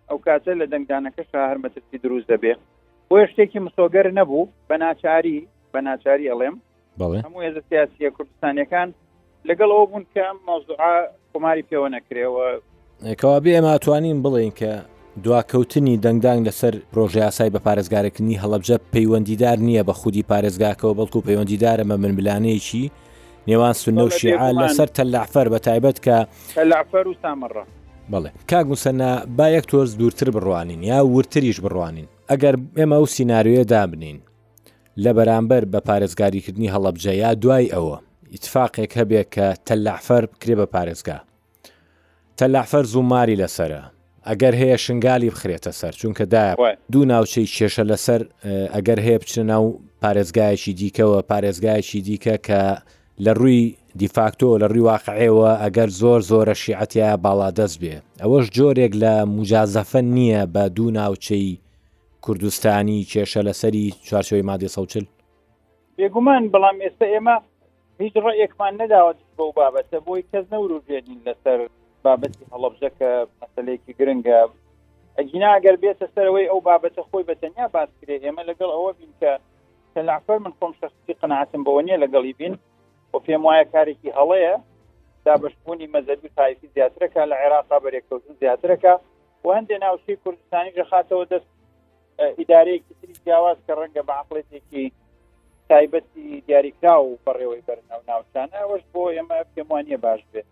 ئەو 0.10 0.18
کاتە 0.26 0.54
لە 0.62 0.66
دەنگدانەکە 0.72 1.24
شاهر 1.32 1.58
مەترسی 1.64 1.98
دروست 2.04 2.28
دەبێ 2.32 2.54
بۆ 3.10 3.18
شتێکی 3.32 3.60
مسۆگەر 3.68 4.06
نەبوو 4.20 4.50
بە 4.70 4.76
ناچاری 4.80 5.48
بە 5.74 5.80
ناچاری 5.88 6.30
ئەڵێم 6.32 6.56
هەموو 7.26 7.44
هێز 7.46 7.56
سیاسیە 7.70 8.10
کوردستانیەکان 8.16 8.88
لەگەڵ 9.50 9.70
ئەو 9.76 9.86
بوون 9.90 10.06
کە 10.14 10.26
مۆزوعا 10.48 10.96
کۆماری 11.34 11.64
پێوە 11.70 11.90
نەکرێەوە 11.96 12.46
کەوابێ 13.22 13.52
ئێماتوانین 13.56 14.18
بڵین 14.24 14.54
کە 14.60 14.72
دواکەوتنی 15.24 15.96
دەنگدانگ 16.06 16.42
لەسەر 16.50 16.74
ڕۆژی 16.98 17.20
یاسای 17.26 17.52
بە 17.56 17.60
پارێزگارەکننی 17.66 18.40
هەڵبجە 18.44 18.78
پەیوەندیدار 18.94 19.58
نییە 19.68 19.84
بە 19.88 19.94
خودی 20.00 20.26
پارێزگاکەەوە 20.32 20.94
بەڵکو 21.00 21.26
پەیوەندیدارە 21.28 21.84
مە 21.90 21.96
من 22.04 22.14
بلانەیەکی 22.18 22.86
نێوان 23.48 23.74
سنە 23.82 24.04
و 24.08 24.10
شیعا 24.10 24.50
لەسەر 24.62 24.90
تەلاعفەر 24.98 25.48
بە 25.54 25.60
تایبەت 25.68 25.98
کە 26.06 26.18
تەلاعفەر 26.58 27.06
و 27.12 27.14
سامەڕە 27.24 27.64
بەڵێ 28.12 28.32
کاگوسەنە 28.52 29.12
با 29.38 29.48
یەک 29.50 29.66
تۆرز 29.72 29.92
دوورتر 30.00 30.30
بڕوانین 30.36 30.82
یا 30.92 30.98
ورتریش 31.16 31.58
بڕوانین 31.66 32.08
ئەگەر 32.32 32.56
ئێمە 32.80 32.98
و 33.04 33.08
سناریوە 33.16 33.64
دابنین 33.74 34.20
لە 35.04 35.12
بەرامبەر 35.18 35.64
بە 35.72 35.80
پارێزگاریکردنی 35.88 36.72
هەڵەبجە 36.74 37.14
یا 37.24 37.32
دوای 37.44 37.68
ئەوە 37.76 37.98
ئیتفاقێک 38.34 38.92
هەبێت 39.00 39.28
کە 39.36 39.46
تەلاعفەر 39.68 40.24
بکرێ 40.32 40.56
بە 40.60 40.66
پارێزگا 40.76 41.20
تەلاعفەر 42.40 42.84
زووماری 42.94 43.38
لەسرە 43.42 43.82
ئەگەر 44.30 44.54
هەیە 44.62 44.78
شنگالی 44.86 45.30
بخرێتە 45.36 45.72
سەر 45.80 45.94
چونکە 46.00 46.24
دای 46.34 46.54
دوو 46.92 47.06
ناوچەی 47.12 47.48
کێشە 47.56 47.84
لەسەر 47.92 48.22
ئەگەر 48.76 49.00
هەیە 49.06 49.18
بچن 49.22 49.46
ناو 49.52 49.66
پارێزگایەکی 50.04 50.72
دیکەەوە 50.80 51.20
پارێزگایەکی 51.32 52.00
دیکە 52.08 52.36
کە 52.48 52.62
لە 53.26 53.34
ڕووی 53.42 53.62
دیفاکتۆ 54.02 54.48
لە 54.62 54.68
ڕیواقعەوە 54.74 55.52
ئەگەر 55.62 55.90
زۆر 56.02 56.20
زۆرە 56.30 56.54
شیعەتیا 56.64 57.10
باڵادەست 57.26 57.78
بێ 57.82 57.96
ئەوەش 58.22 58.46
جۆرێک 58.58 58.94
لە 59.04 59.14
مجازەفە 59.38 60.02
نییە 60.16 60.42
بە 60.54 60.64
دوو 60.76 60.90
ناوچەی 61.00 61.48
کوردستانی 62.24 63.06
کێشە 63.12 63.42
لەسەری 63.48 63.86
چارچۆی 64.08 64.42
مادی 64.50 64.72
سەوچل 64.76 65.06
بێگومان 65.98 66.44
بەڵام 66.54 66.78
ئێستا 66.86 67.06
ئێمە 67.14 67.36
هیچ 68.04 68.14
ڕێکمان 68.26 68.74
نەداوت 68.82 69.20
بەو 69.38 69.50
بابەتە 69.60 69.98
بۆی 70.06 70.24
کەس 70.32 70.46
نەورژێنین 70.54 71.20
لەسەر 71.28 71.60
بابەتی 72.06 72.48
هەڵبژەکە 72.52 73.10
مەسلەیەکی 73.42 73.94
گرنگە 74.00 74.40
ئەگیناگەر 75.18 75.76
بێتە 75.84 76.06
سەرەوەی 76.14 76.50
ئەو 76.52 76.60
بابەتە 76.68 77.02
خۆی 77.10 77.28
بەتەنیا 77.30 77.68
باسکرێ 77.76 78.18
ئێمە 78.24 78.44
لەگەڵ 78.50 78.70
ئەوە 78.76 78.92
بینکە 79.00 79.34
تەلافەر 79.94 80.38
من 80.44 80.54
خۆم 80.60 80.74
شخصی 80.82 81.14
قەنعاتم 81.20 81.62
بەوە 81.68 81.82
نیە 81.88 81.98
لەگەڵی 82.06 82.34
بین 82.40 82.56
بۆ 83.18 83.20
پێم 83.28 83.44
وایە 83.48 83.66
کارێکی 83.76 84.10
هەڵەیە 84.20 84.54
دا 85.26 85.34
بەشبوونی 85.42 85.92
مەزەبی 85.96 86.30
تایفی 86.38 86.68
زیاترەکە 86.76 87.22
لە 87.32 87.36
عێراقا 87.42 87.78
بەرێککەوتن 87.84 88.34
زیاترەکە 88.42 88.94
و 89.46 89.48
هەندێک 89.58 89.80
ناوشی 89.86 90.16
کوردستانی 90.24 90.76
ژەخاتەوە 90.78 91.26
دەست 91.32 91.50
ئیدارەیەکی 92.40 92.94
تری 93.00 93.16
جیاواز 93.26 93.58
کە 93.66 93.74
ڕەنگە 93.80 94.04
بەعقلێتێکی 94.10 94.86
تایبەتی 95.70 96.28
دیاریکرا 96.48 96.96
و 97.04 97.08
بەڕێەوەی 97.26 97.64
بەرناو 97.68 98.02
ناوچانە 98.10 98.62
وەش 98.72 98.84
بۆ 98.94 99.02
ئێمە 99.16 99.38
پێموانە 99.54 99.98
باش 100.06 100.22
بێت 100.32 100.50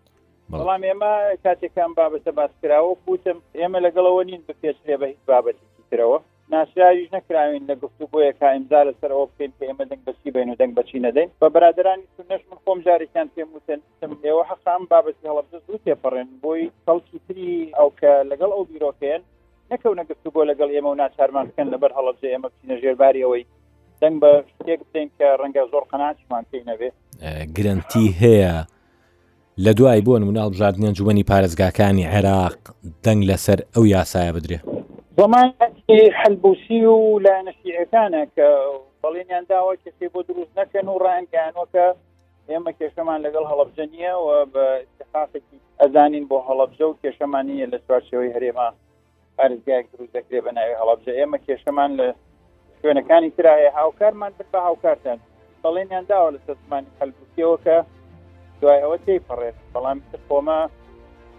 بەڵام 0.52 0.82
ئێمە 0.88 1.12
کاتێکان 1.44 1.90
بابەتە 1.98 2.32
باسکراوە 2.38 2.92
بوتم 3.06 3.38
ئێمە 3.60 3.78
لەگەڵەوە 3.86 4.22
نین 4.30 4.42
بپێچرێ 4.48 4.96
بە 5.00 5.06
هیچ 5.12 5.20
بابەتێکی 5.30 5.84
ترەوە 5.90 6.18
ناسیاویش 6.52 7.12
نکراوین 7.12 7.66
لە 7.70 7.74
گفتوگویەکە 7.84 8.42
ئیمزا 8.52 8.82
لەسەر 8.88 9.10
ئەو 9.14 9.24
بکەین 9.30 9.52
کە 9.58 9.64
ئێمە 9.68 9.84
دەنگ 9.90 10.02
بەچی 10.06 10.30
بین 10.34 10.50
و 10.50 10.54
دەنگ 10.60 10.72
بەچی 10.76 11.00
نەدەین 11.06 11.30
بە 11.42 11.48
برادرانی 11.54 12.02
سنەش 12.18 12.42
من 12.50 12.58
خۆم 12.66 12.78
جارێکیان 12.86 13.26
پێم 13.36 13.48
وتنم 13.56 14.12
ئێوە 14.24 14.44
حەقام 14.50 14.82
بابەتی 14.90 15.26
هەڵبجە 15.30 15.58
زوو 15.66 15.78
تێپەڕێن 15.86 16.28
بۆی 16.42 16.62
خەڵکی 16.86 17.18
تری 17.28 17.50
ئەو 17.78 17.90
کە 18.00 18.10
لەگەڵ 18.30 18.50
ئەو 18.54 18.64
بیرۆکەیەن 18.70 19.22
نەکەونە 19.72 20.04
گفتوگۆ 20.10 20.42
لەگەڵ 20.50 20.68
ئێمە 20.74 20.88
و 20.90 20.94
ناچارمان 21.00 21.46
بکەن 21.48 21.68
لەبەر 21.74 21.90
هەڵبجە 21.98 22.28
ئێمە 22.32 22.48
بچینە 22.52 22.76
ژێرباری 22.82 23.22
ئەوەی 23.24 23.44
دەنگ 24.02 24.16
بە 24.22 24.30
شتێک 24.52 24.80
بین 24.92 25.08
کە 25.18 25.26
ڕەنگە 25.40 25.62
زۆر 25.72 25.84
قەناچمان 25.90 26.44
پێی 26.50 26.64
نەبێ 26.70 26.88
گرنتی 27.56 28.06
هەیە. 28.22 28.54
لە 29.64 29.72
دوای 29.78 30.00
بۆن 30.06 30.22
مناڵبژاردنیان 30.28 30.94
جوبنی 30.98 31.24
پارێزگاکانی 31.30 32.08
عێراق 32.14 32.56
دەنگ 33.06 33.20
لەسەر 33.30 33.58
ئەو 33.74 33.84
یاسایە 33.96 34.32
بدرێت 34.36 34.75
زمانی 35.16 35.54
حلبوسی 36.20 36.80
و 36.84 37.18
لا 37.24 37.36
نەشیعەکانە 37.48 38.20
کە 38.36 38.48
بەڵێنیان 39.02 39.44
داوە 39.50 39.74
کەسی 39.84 40.08
بۆ 40.12 40.20
دروست 40.28 40.52
نەکەن 40.60 40.86
و 40.88 40.98
ڕانگەانوەکە 41.06 41.86
ئێمە 42.50 42.72
کێشەمان 42.80 43.18
لەگەڵ 43.26 43.44
هەڵبجەنیە 43.50 44.12
و 44.24 44.28
بە 44.52 44.64
اتفاقێکی 44.84 45.58
ئەزانین 45.80 46.24
بۆ 46.30 46.36
هەڵبجە 46.48 46.86
و 46.88 46.98
کێشەمانە 47.02 47.54
لە 47.72 47.78
سوارچەوەی 47.86 48.34
هەرێما 48.36 48.68
ئارزگایك 49.38 49.86
دروست 49.92 50.12
دەکرێت 50.16 50.42
بە 50.46 50.52
ناوی 50.56 50.76
هەڵبجە 50.80 51.12
ئێمە 51.18 51.38
کێشەمان 51.46 51.90
لە 51.98 52.06
شوێنەکانی 52.80 53.30
کرایە 53.36 53.70
هاوکارمان 53.78 54.32
بە 54.52 54.58
هاوکارتان 54.66 55.18
بەڵێنیان 55.64 56.04
داوە 56.10 56.30
لە 56.34 56.40
سەزمانی 56.46 56.94
خەلبوسیەوە 56.98 57.56
کە 57.64 57.76
دوای 58.60 58.78
ئەوە 58.84 58.98
تێی 59.06 59.20
پەڕێت 59.28 59.58
بەڵام 59.74 59.98
خۆمە 60.28 60.60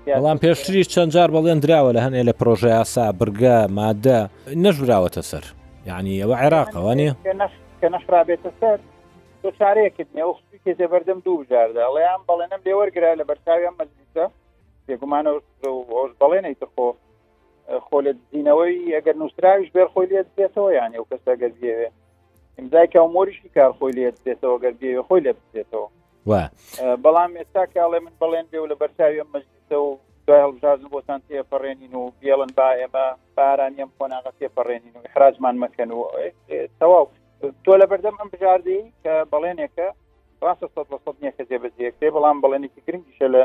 بەڵام 0.08 0.38
پێشتری 0.46 0.84
چەند 0.94 1.12
جار 1.16 1.30
بەڵێن 1.36 1.60
درراوە 1.64 1.92
لە 1.98 2.02
هەنێ 2.06 2.22
لە 2.30 2.34
پرۆژه 2.40 2.70
یاسا 2.78 3.06
برگە 3.20 3.56
مادە 3.78 4.20
نەژراوەتە 4.64 5.22
سەر 5.32 5.44
یعنی 5.90 6.14
ئەوە 6.22 6.36
عێراقەوانی 6.44 7.10
کە 7.84 7.88
نەشرابێتە 7.94 8.52
سەر 8.60 8.80
تۆ 9.42 9.50
چارەیەکت 9.60 10.08
نیە 10.16 10.24
ئەوخستی 10.28 10.60
کێ 10.64 10.72
زێبەردەم 10.80 11.20
دوو 11.26 11.38
بژاردە 11.44 11.80
ئەڵیان 11.88 12.22
بەڵێنم 12.30 12.62
لێ 12.66 12.74
وەرگرا 12.80 13.12
لە 13.20 13.24
بەرچاویان 13.30 13.76
مەزیسە 13.80 14.26
پێگومانە 14.88 15.30
هۆش 16.00 16.12
بەڵێنیتە 16.22 16.68
خۆ 16.74 16.86
خۆلت 17.88 18.18
دینەوەی 18.32 18.94
ئەگەر 18.98 19.16
نووسراویش 19.22 19.70
بێر 19.76 19.88
خۆی 19.94 20.08
لێت 20.12 20.28
بێتەوە 20.38 20.70
یانی 20.80 20.98
ئەو 20.98 21.06
کەسە 21.12 21.32
گەزیێوێ 21.42 21.90
ئیمزای 22.58 22.88
کە 22.94 23.00
مۆریشی 23.16 23.50
کار 23.58 23.72
خۆی 23.78 23.94
لێت 23.98 24.18
بێتەوە 24.26 24.56
گەربێوێ 24.64 25.02
خۆی 25.08 25.22
لێ 25.26 25.34
بێتەوە 25.54 25.88
بەڵام 27.04 27.32
ئێستا 27.40 27.64
کاڵێ 27.76 28.00
من 28.06 28.14
بەڵێن 28.22 28.46
بێ 28.52 28.60
و 28.62 28.66
لە 28.72 28.76
بەرچاوی 28.82 29.24
مەجد 29.34 29.57
و 29.74 29.98
دوژاز 30.28 30.80
بۆتان 30.92 31.22
تێپەڕێنین 31.28 31.94
و 31.96 32.12
بێڵن 32.22 32.52
با 32.58 32.68
ئێمە 32.80 33.06
بارانیم 33.38 33.90
خۆناغ 33.98 34.26
تێپەڕێنین 34.40 34.94
و 34.96 35.00
حراجمان 35.14 35.56
مەکەن 35.64 35.92
و 35.98 36.04
تەواو 36.80 37.06
تۆ 37.66 37.72
لە 37.82 37.86
بەردەم 37.92 38.16
ئەم 38.20 38.30
بژاردی 38.34 38.80
کە 39.04 39.14
بەڵێنێکە 39.34 39.88
نیەکە 41.22 41.44
جێبەجێکێ 41.50 42.08
بەڵام 42.16 42.38
بەڵێنێکی 42.44 42.82
گرنگیشە 42.88 43.28
لە 43.36 43.42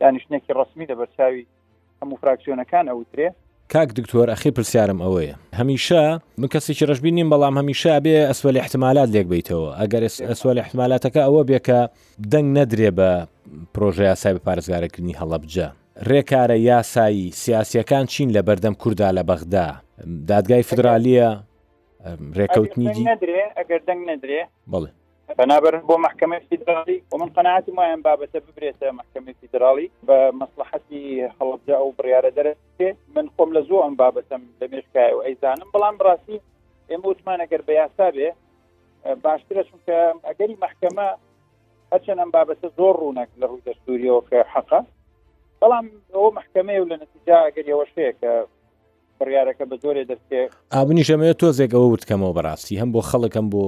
دانیشتێکی 0.00 0.52
ڕسمی 0.58 0.86
دە 0.90 0.94
بەرچاوی 1.00 1.46
هەموو 2.00 2.20
فراکسیۆنەکان 2.22 2.86
ئەوترێ 2.92 3.28
کاک 3.72 3.88
دکتۆر 3.98 4.26
ئەخی 4.30 4.50
پرسیارم 4.56 4.98
ئەوەیە 5.04 5.34
هەمیشە 5.60 6.02
من 6.40 6.48
کەسێکی 6.54 6.84
ڕژبی 6.90 7.10
نیم 7.18 7.28
بەڵام 7.32 7.54
هەمیشە 7.60 7.92
بێ 8.04 8.16
ئەسوەل 8.30 8.56
احتمالات 8.62 9.08
لێک 9.14 9.26
بیتەوە 9.32 9.68
ئەگەر 9.80 10.02
ئەسوەل 10.30 10.58
احتمالاتەکە 10.58 11.20
ئەوە 11.26 11.42
بێکە 11.50 11.80
دەنگ 12.32 12.48
نەدرێ 12.58 12.90
بە 12.98 13.10
پرۆژه 13.74 14.04
یاسای 14.10 14.34
بە 14.36 14.40
پارێزگارەکردنی 14.48 15.18
هەڵەبجە 15.20 15.66
ڕێکارە 16.08 16.56
یاسایی 16.70 17.24
سیاسیەکان 17.42 18.04
چین 18.12 18.28
لە 18.36 18.42
بەردەم 18.48 18.74
کووردا 18.82 19.10
لە 19.18 19.22
بەغدا 19.30 19.68
دادگای 20.30 20.62
فدرالیە 20.70 21.28
ڕێکەوتنی 22.38 22.88
ئەگەر 23.58 23.80
دەنگ 23.88 24.02
نەدرێ 24.10 24.42
بڵێ 24.72 24.90
بەنابەر 25.38 25.74
بۆ 25.88 25.94
محکمە 26.06 26.36
فیدرالی 26.48 26.98
و 27.12 27.16
من 27.20 27.28
قەنعاتی 27.36 27.72
وایە 27.78 27.96
بابەتە 28.08 28.38
ببرێتە 28.46 28.86
محکمە 29.00 29.30
فیدرالی 29.40 29.88
بە 30.08 30.18
مەسلحەتی 30.40 31.02
هەڵبجا 31.38 31.74
ئەو 31.80 31.88
بڕیاە 31.98 32.30
دەرەێ 32.36 32.90
من 33.14 33.26
خۆم 33.34 33.50
لە 33.56 33.60
زۆ 33.68 33.76
ئەم 33.84 33.94
بابەتم 34.02 34.42
لە 34.60 34.66
مێشکای 34.72 35.12
و 35.16 35.20
ئەیزانم 35.26 35.68
بەڵام 35.74 35.96
ڕاستی 36.06 36.38
ئێمە 36.90 37.06
وتمان 37.08 37.38
ئەگەر 37.44 37.62
بە 37.68 37.72
یاسا 37.80 38.08
بێ 38.16 38.28
باشترە 39.24 39.62
چونکە 39.68 39.96
ئەگەری 40.28 40.56
محکمە 40.64 41.08
هەرچەند 41.92 42.18
ئەم 42.22 42.30
بابەتە 42.36 42.68
زۆر 42.78 42.94
ڕوونەك 43.02 43.28
لە 43.40 43.46
ڕووی 43.50 43.62
دەستوریەوە 43.68 44.20
کە 44.30 44.38
حەقا 44.54 44.80
بەڵام 45.60 45.86
ئەوە 46.14 46.30
محکمەیە 46.38 46.80
و 46.82 46.86
لە 46.90 46.96
نتیجا 47.02 47.36
ئەگەریەوە 47.46 47.84
شەیە 47.94 48.12
کە 48.20 48.32
بڕیارەکە 49.18 49.64
بە 49.70 49.76
زۆرێ 49.84 50.02
دەستێ 50.10 50.40
ئابنی 50.74 51.04
ژەمەیە 51.08 51.34
تۆزێکەوە 51.40 51.86
وتکەمەوە 51.92 52.32
بەڕاستی 52.36 52.78
هەم 52.80 52.90
بۆ 52.94 53.00
خەڵەکەم 53.10 53.46
بۆ 53.52 53.64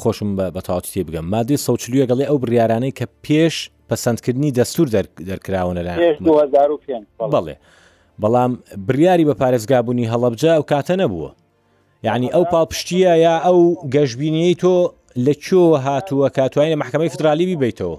خۆشم 0.00 0.30
بە 0.54 0.60
تاواتی 0.66 0.90
تێ 0.94 1.02
بگەم 1.08 1.26
مادی 1.32 1.58
سەوچلیە 1.66 2.04
گەڵێ 2.10 2.24
ئەو 2.30 2.38
بریارانەی 2.44 2.92
کە 2.98 3.06
پێش 3.24 3.54
پەسەندکردنی 3.88 4.50
دەستور 4.58 4.86
دەرکراونە 5.28 5.82
بەڵێ 6.20 7.56
بەڵام 8.22 8.52
بریاری 8.88 9.24
بە 9.28 9.34
پارێزگابوونی 9.40 10.10
هەڵەبجا 10.12 10.52
ئەو 10.56 10.62
کاتە 10.72 10.94
نەبووە 11.02 11.30
یعنی 12.06 12.28
ئەو 12.34 12.44
پاڵپشتیە 12.52 13.12
یا 13.24 13.34
ئەو 13.46 13.58
گەشببینەی 13.94 14.54
تۆ 14.62 14.74
لە 15.18 15.32
چۆوە 15.34 15.78
هاتووە 15.80 16.30
کاتوانین 16.30 16.74
لە 16.78 16.78
محکمەی 16.82 17.08
فترالی 17.08 17.46
بیبیتەوە 17.52 17.98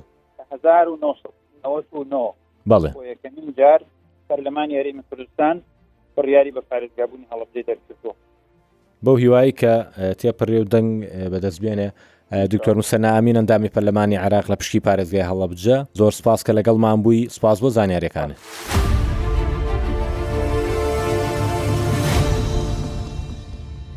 بەڵێ 2.69 2.89
یەکەمین 3.09 3.53
جار 3.57 3.81
پەرلەمان 4.29 4.69
یاریمە 4.75 5.03
کوردستان 5.09 5.61
بڕیاری 6.17 6.51
بە 6.55 6.61
پارێزگابوونی 6.69 7.27
هەڵبجێ 7.31 7.61
دەرکردەوە 7.67 8.13
بەو 9.05 9.15
هیوایی 9.23 9.51
کە 9.59 9.73
تێپڕێ 10.19 10.59
و 10.61 10.65
دەنگ 10.73 10.89
بەدەستبێنێ 11.33 11.89
دکتۆر 12.51 12.75
موسەنامین 12.81 13.35
ئەندامی 13.39 13.69
پەرلەمانی 13.75 14.17
عراق 14.25 14.45
لە 14.51 14.55
پشکی 14.59 14.79
پارێزگای 14.85 15.25
هەڵەبجە 15.29 15.77
زۆر 15.99 16.11
سپاس 16.19 16.39
کە 16.45 16.53
لەگەڵمان 16.57 16.97
بووی 17.03 17.29
سپاس 17.35 17.57
بۆ 17.63 17.69
زانیاریەکانە. 17.69 18.35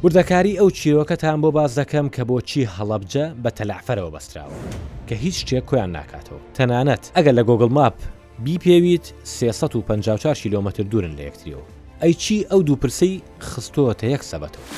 وردەکاری 0.05 0.59
ئەو 0.61 0.69
چیرۆکەتان 0.79 1.39
بۆ 1.43 1.51
باز 1.59 1.71
دەکەم 1.81 2.07
کە 2.15 2.23
بۆچی 2.31 2.69
هەڵەبجە 2.77 3.25
بە 3.43 3.51
تەلافەرەوە 3.59 4.11
بەستراوە 4.15 4.57
کە 5.09 5.15
هیچ 5.25 5.37
شتێک 5.43 5.65
کۆیان 5.71 5.91
ناکاتەوە 5.99 6.41
تەنانەت 6.57 7.05
ئەگەر 7.17 7.35
لە 7.39 7.43
گۆگل 7.49 7.71
ماپ 7.79 7.97
بی 8.45 8.57
پێویت 8.65 9.07
354 9.25 10.35
کیلومتر 10.39 10.83
دوورن 10.83 11.17
لە 11.19 11.23
یەکتریەوە 11.29 11.67
ئەی 12.03 12.15
چی 12.15 12.47
ئەو 12.51 12.61
دوو 12.63 12.77
پرسی 12.77 13.23
خستۆتە 13.49 14.05
یەک 14.15 14.23
سەبەتەوە 14.31 14.69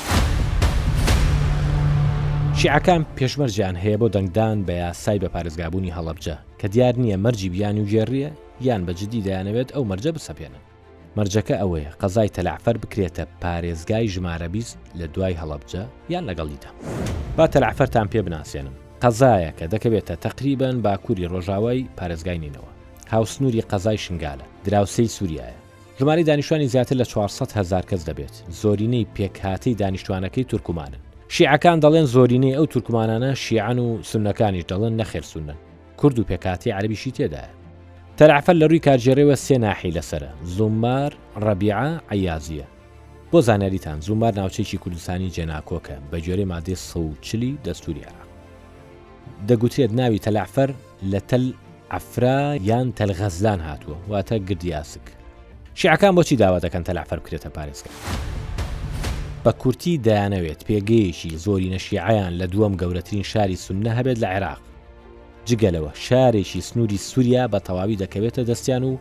شیعەکان 2.60 3.02
پێشمەرجیان 3.16 3.76
هەیە 3.82 3.96
بۆ 4.00 4.08
دەنگدان 4.14 4.58
بە 4.66 4.72
یاسای 4.82 5.18
بە 5.22 5.28
پارێزگابوونی 5.34 5.94
هەڵەبجە 5.96 6.36
کە 6.60 6.66
دیار 6.72 6.94
نییە 7.02 7.16
مەرجی 7.24 7.48
بیانی 7.54 7.80
و 7.82 7.88
گێڕیە 7.92 8.30
یان 8.68 8.82
بەجددی 8.86 9.24
دەیانەوێت 9.26 9.68
ئەو 9.74 9.84
مەرجە 9.90 10.10
بسەپێنن 10.16 10.62
مەرجەکە 11.18 11.54
ئەوەیە 11.62 11.90
قەزای 12.02 12.28
تەلعفەر 12.36 12.76
بکرێتە 12.82 13.24
پارێزگای 13.42 14.10
ژمارە 14.14 14.48
بیست 14.54 14.78
لە 15.00 15.06
دوای 15.14 15.38
هەڵەبجە 15.40 15.82
یان 16.10 16.24
لەگەڵیدا 16.30 16.70
با 17.36 17.46
تەلعفەرتان 17.46 18.06
پێ 18.12 18.22
بناسیێنم 18.22 18.74
قەزایە 19.02 19.52
کە 19.58 19.64
دەکەوێتە 19.72 20.14
تقریبن 20.26 20.76
باکووری 20.82 21.28
ڕۆژاوای 21.32 21.86
پارێزگای 21.98 22.38
نینەوە 22.44 22.70
هاوسنووری 23.12 23.60
قەزای 23.70 23.98
شنگالە 24.04 24.46
دراوسی 24.64 25.08
سووریایە 25.16 25.56
ژماری 26.00 26.24
دانیشتوانی 26.24 26.66
زیاتر 26.66 26.96
لە 27.02 27.02
400 27.02 27.52
هزار 27.52 27.82
کەس 27.82 28.02
دەبێت 28.08 28.34
زۆرینەی 28.60 29.06
پێکهاتی 29.14 29.74
دانیشتوانەکەی 29.80 30.44
تورکمانن 30.50 30.94
شیعەکان 31.34 31.78
دەڵێن 31.80 32.06
زۆرینەی 32.14 32.56
ئەو 32.58 32.66
تورکمانانە 32.72 33.32
شیعان 33.34 33.78
و 33.78 33.98
سونەکانی 34.10 34.64
دەڵێن 34.72 34.96
نەخێرسونن 35.00 35.56
کورد 35.96 36.18
و 36.18 36.24
پێکاتی 36.24 36.70
عربیشی 36.78 37.10
تێدایە 37.16 37.59
تەلعفەل 38.20 38.58
لە 38.62 38.66
ڕووی 38.70 38.80
کارژێڕێوە 38.86 39.36
سێناحی 39.46 39.92
لەسرە 39.96 40.30
زومار 40.56 41.12
ڕەبیعە 41.44 41.86
عیازیە 42.12 42.66
بۆ 43.30 43.38
زانیاریتان 43.48 44.00
زومار 44.00 44.32
ناوچێکی 44.38 44.76
کوردستانی 44.82 45.30
جێناکۆکە 45.36 45.94
بە 46.10 46.16
جۆرەی 46.26 46.48
مادەی 46.52 46.76
سەوچلی 46.88 47.58
دەستوریارە 47.64 48.24
دەگوترێت 49.48 49.92
ناوی 50.00 50.18
تەلعفەر 50.26 50.70
لە 51.12 51.20
تەل 51.30 51.44
ئەفرا 51.92 52.56
یان 52.70 52.92
تەلغەزلان 52.98 53.60
هاتووە 53.68 53.96
واتە 54.10 54.36
گردیاسک 54.48 55.04
شیعەکان 55.78 56.12
بۆچی 56.16 56.36
داوا 56.42 56.58
دەکەن 56.64 56.84
تەلعفەر 56.88 57.18
بکرێتە 57.20 57.48
پارێزکە 57.56 57.90
بە 59.44 59.50
کورتی 59.60 60.00
دەیانەوێت 60.06 60.60
پێگەیشی 60.68 61.32
زۆری 61.44 61.70
نەشیعیان 61.76 62.32
لە 62.40 62.46
دووەم 62.52 62.74
گەورەترین 62.82 63.24
شاری 63.32 63.56
سنە 63.66 63.92
هەبێت 63.98 64.18
لە 64.22 64.28
عێراق 64.34 64.60
جگەلەوە 65.50 65.92
شارێکی 66.08 66.60
سنووری 66.68 66.96
سووریا 67.08 67.44
بە 67.52 67.58
تەواوی 67.66 67.98
دەکەوێتە 68.02 68.42
دەستیان 68.50 68.82
و 68.86 68.92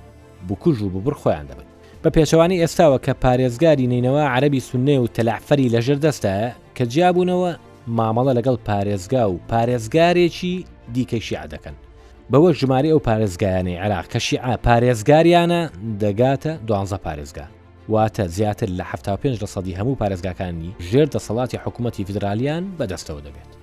بکوژ 0.50 0.78
و 0.82 0.90
ببر 0.96 1.12
خۆیان 1.22 1.46
دەبن 1.50 1.68
بە 2.04 2.10
پێچەوانی 2.16 2.62
ئێستاوە 2.66 3.00
کە 3.06 3.14
پارێزگاری 3.24 3.90
نینەوە 3.94 4.24
عەربی 4.34 4.62
سنێ 4.70 4.98
و 5.02 5.08
تەلعفەری 5.16 5.72
لەژر 5.76 5.98
دەستە 6.06 6.34
کە 6.78 6.84
جیابوونەوە 6.94 7.52
مامەڵە 7.98 8.34
لەگەڵ 8.38 8.58
پارێزگا 8.68 9.24
و 9.32 9.40
پارێزگارێکی 9.52 10.56
دیکەی 10.94 11.22
شیع 11.28 11.46
دەکەن 11.54 11.76
بەوە 12.32 12.52
ژماری 12.60 12.92
ئەو 12.94 13.00
پارێزگایانی 13.08 13.76
عراق 13.84 14.06
کەشی 14.14 14.38
ئا 14.46 14.54
پارێزگاریانە 14.68 15.62
دەگاتە 16.02 16.52
دوانزە 16.68 16.98
پارێزگا 17.06 17.46
واتە 17.94 18.26
زیاتر 18.36 18.68
لە 18.80 18.84
5 19.20 19.40
لە 19.44 19.48
سەدی 19.54 19.78
هەموو 19.80 20.00
پارێزگاکانی 20.02 20.72
ژێر 20.92 21.08
دەسەڵاتی 21.16 21.62
حکوومەتتی 21.66 22.04
فدرالیان 22.10 22.64
بەدەستەوە 22.80 23.22
دەبێت 23.26 23.59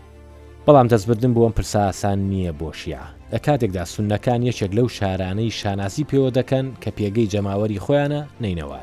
بەڵام 0.68 0.88
دەستبردن 0.92 1.33
بۆم 1.37 1.52
پرساسان 1.59 2.18
نییە 2.31 2.52
بۆ 2.61 2.70
شیع 2.81 2.98
لە 3.33 3.38
کاتێکدا 3.46 3.85
سونەکان 3.94 4.40
یەکێک 4.48 4.72
لەو 4.79 4.88
شارانەی 4.98 5.50
شاناسی 5.50 6.05
پێوە 6.11 6.31
دەکەن 6.38 6.66
کە 6.83 6.90
پێگەی 6.96 7.31
جەماوەری 7.35 7.83
خۆیانە 7.85 8.20
نینەوەە 8.42 8.81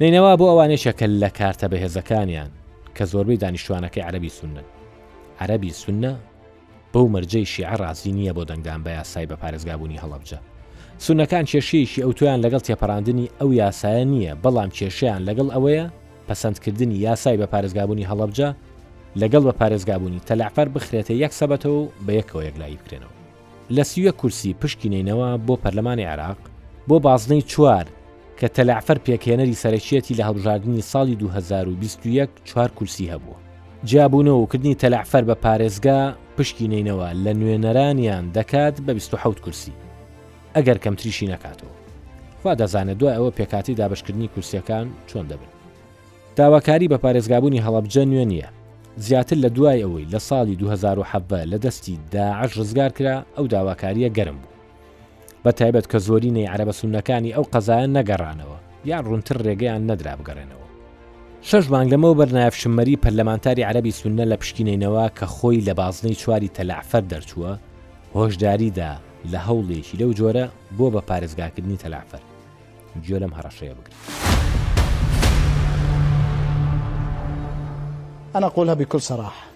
نینەوە 0.00 0.32
بۆ 0.40 0.46
ئەوانێشەکە 0.50 1.06
لە 1.22 1.28
کارتە 1.38 1.68
بەهێزەکانیان 1.72 2.50
کە 2.96 3.04
زۆربەی 3.12 3.36
دانیشتوانەکەی 3.42 4.04
عربی 4.08 4.28
سونن 4.28 4.64
عربی 5.40 5.70
سونە 5.80 6.12
بەو 6.94 7.06
مەرجەی 7.14 7.46
شیع 7.54 7.74
ڕازی 7.80 8.12
نییە 8.18 8.32
بۆ 8.36 8.44
دەنگدان 8.48 8.80
بە 8.84 8.88
یاسای 8.98 9.26
بە 9.30 9.36
پارێزگابوونی 9.42 10.00
هەڵبجە 10.02 10.38
سونەکان 11.04 11.44
کێشەیەشی 11.50 12.02
ئەوتویان 12.02 12.40
لەگەڵ 12.44 12.62
تێپەراندنی 12.68 13.26
ئەو 13.40 13.50
یاسایە 13.62 14.04
نییە 14.12 14.32
بەڵام 14.44 14.70
کێشیان 14.78 15.20
لەگەڵ 15.28 15.48
ئەوەیە 15.54 15.86
پەسەندکردنی 16.28 17.00
یاسای 17.06 17.36
بە 17.40 17.46
پارێزگابوونی 17.52 18.08
هەڵبجە 18.10 18.50
لەگەڵ 19.16 19.42
بە 19.48 19.52
پارێزگابوونی 19.54 20.20
تەلاعفەر 20.28 20.68
بخرێتە 20.68 21.14
یەک 21.14 21.32
سەبەتەوە 21.40 21.80
بە 22.06 22.12
یەکەوە 22.18 22.42
یەکلایی 22.44 22.78
بکرێنەوە 22.80 23.14
لە 23.76 23.82
سویە 23.90 24.12
کورسی 24.20 24.54
پشکینینەوە 24.60 25.28
بۆ 25.46 25.54
پەرلەمانی 25.62 26.06
عراق 26.12 26.38
بۆ 26.88 26.96
بازنەی 27.06 27.42
چوار 27.50 27.86
کە 28.38 28.46
تەلاعفەر 28.56 28.98
پێکێنەری 29.06 29.60
سەرەکیەتی 29.62 30.16
لە 30.18 30.22
هەڵژاردننی 30.28 30.82
ساڵی 30.92 31.16
2021 31.16 32.30
چوار 32.48 32.70
کورسی 32.78 33.10
هەبووە 33.12 33.38
جیابوونەوە 33.88 34.40
وکردنی 34.42 34.74
تەلاعفەر 34.82 35.24
بە 35.28 35.34
پارێزگا 35.44 35.98
پشکینینەوە 36.36 37.08
لە 37.24 37.32
نوێنەرانیان 37.40 38.24
دەکات 38.36 38.76
بە 38.86 38.92
26 38.92 39.26
کورسی 39.44 39.72
ئەگەر 40.56 40.78
کەم 40.84 40.94
تریشی 41.00 41.26
نکاتەوە 41.32 41.74
خوا 42.42 42.54
دەزانێت 42.54 42.98
دوای 43.00 43.16
ئەوە 43.18 43.30
پێکاتی 43.38 43.74
دابشکردنی 43.78 44.28
کورسیەکان 44.34 44.86
چۆن 45.10 45.24
دەبن 45.30 45.50
داواکاری 46.36 46.88
بە 46.92 46.98
پارێزگابوونی 47.04 47.62
هەڵبجە 47.66 48.04
نوێن 48.10 48.28
نییە 48.32 48.48
زیاتر 49.00 49.36
لە 49.36 49.48
دوای 49.52 49.82
ئەوەی 49.82 50.06
لە 50.14 50.18
ساڵی 50.22 50.56
2010 50.58 51.44
لە 51.44 51.58
دەستی 51.60 51.98
داعش 52.10 52.52
ڕزگار 52.58 52.90
کرا 52.92 53.24
ئەو 53.36 53.46
داواکاریە 53.46 54.08
گەرم 54.18 54.38
بوو 54.42 54.54
بە 55.44 55.52
تایبەت 55.58 55.86
کە 55.92 55.98
زۆرینەی 55.98 56.46
عربە 56.48 56.72
سونەکانی 56.80 57.34
ئەو 57.34 57.44
قەزایە 57.52 57.86
نەگەڕانەوە 57.98 58.58
یان 58.90 59.02
ڕونتر 59.10 59.36
ڕێگەیان 59.46 59.82
نەدرا 59.90 60.14
بگەڕێنەوە 60.20 60.66
شەش 61.48 61.64
بانگ 61.72 61.88
لەمەەوە 61.92 62.14
بەرنایفشمەری 62.20 63.00
پەرلەمانتاری 63.04 63.64
عربی 63.70 63.92
سونە 64.00 64.24
لە 64.32 64.36
پشکینینەوە 64.40 65.04
کە 65.18 65.26
خۆی 65.34 65.64
لە 65.68 65.72
بازنەی 65.80 66.14
چواری 66.20 66.48
تەلعفەر 66.56 67.04
دەرچووە 67.12 67.52
هۆشداریدا 68.18 68.92
لە 69.32 69.38
هەوڵێکی 69.46 69.98
لەو 70.00 70.10
جۆرە 70.18 70.44
بۆ 70.78 70.86
بە 70.94 71.00
پارێزگاکردنی 71.08 71.80
تەلعفەر 71.84 72.22
گوێ 73.04 73.18
لەم 73.22 73.32
هەڕەشەیە 73.38 73.74
بگرن. 73.78 73.96
أنا 78.36 78.46
أقولها 78.46 78.74
بكل 78.74 79.00
صراحة 79.00 79.46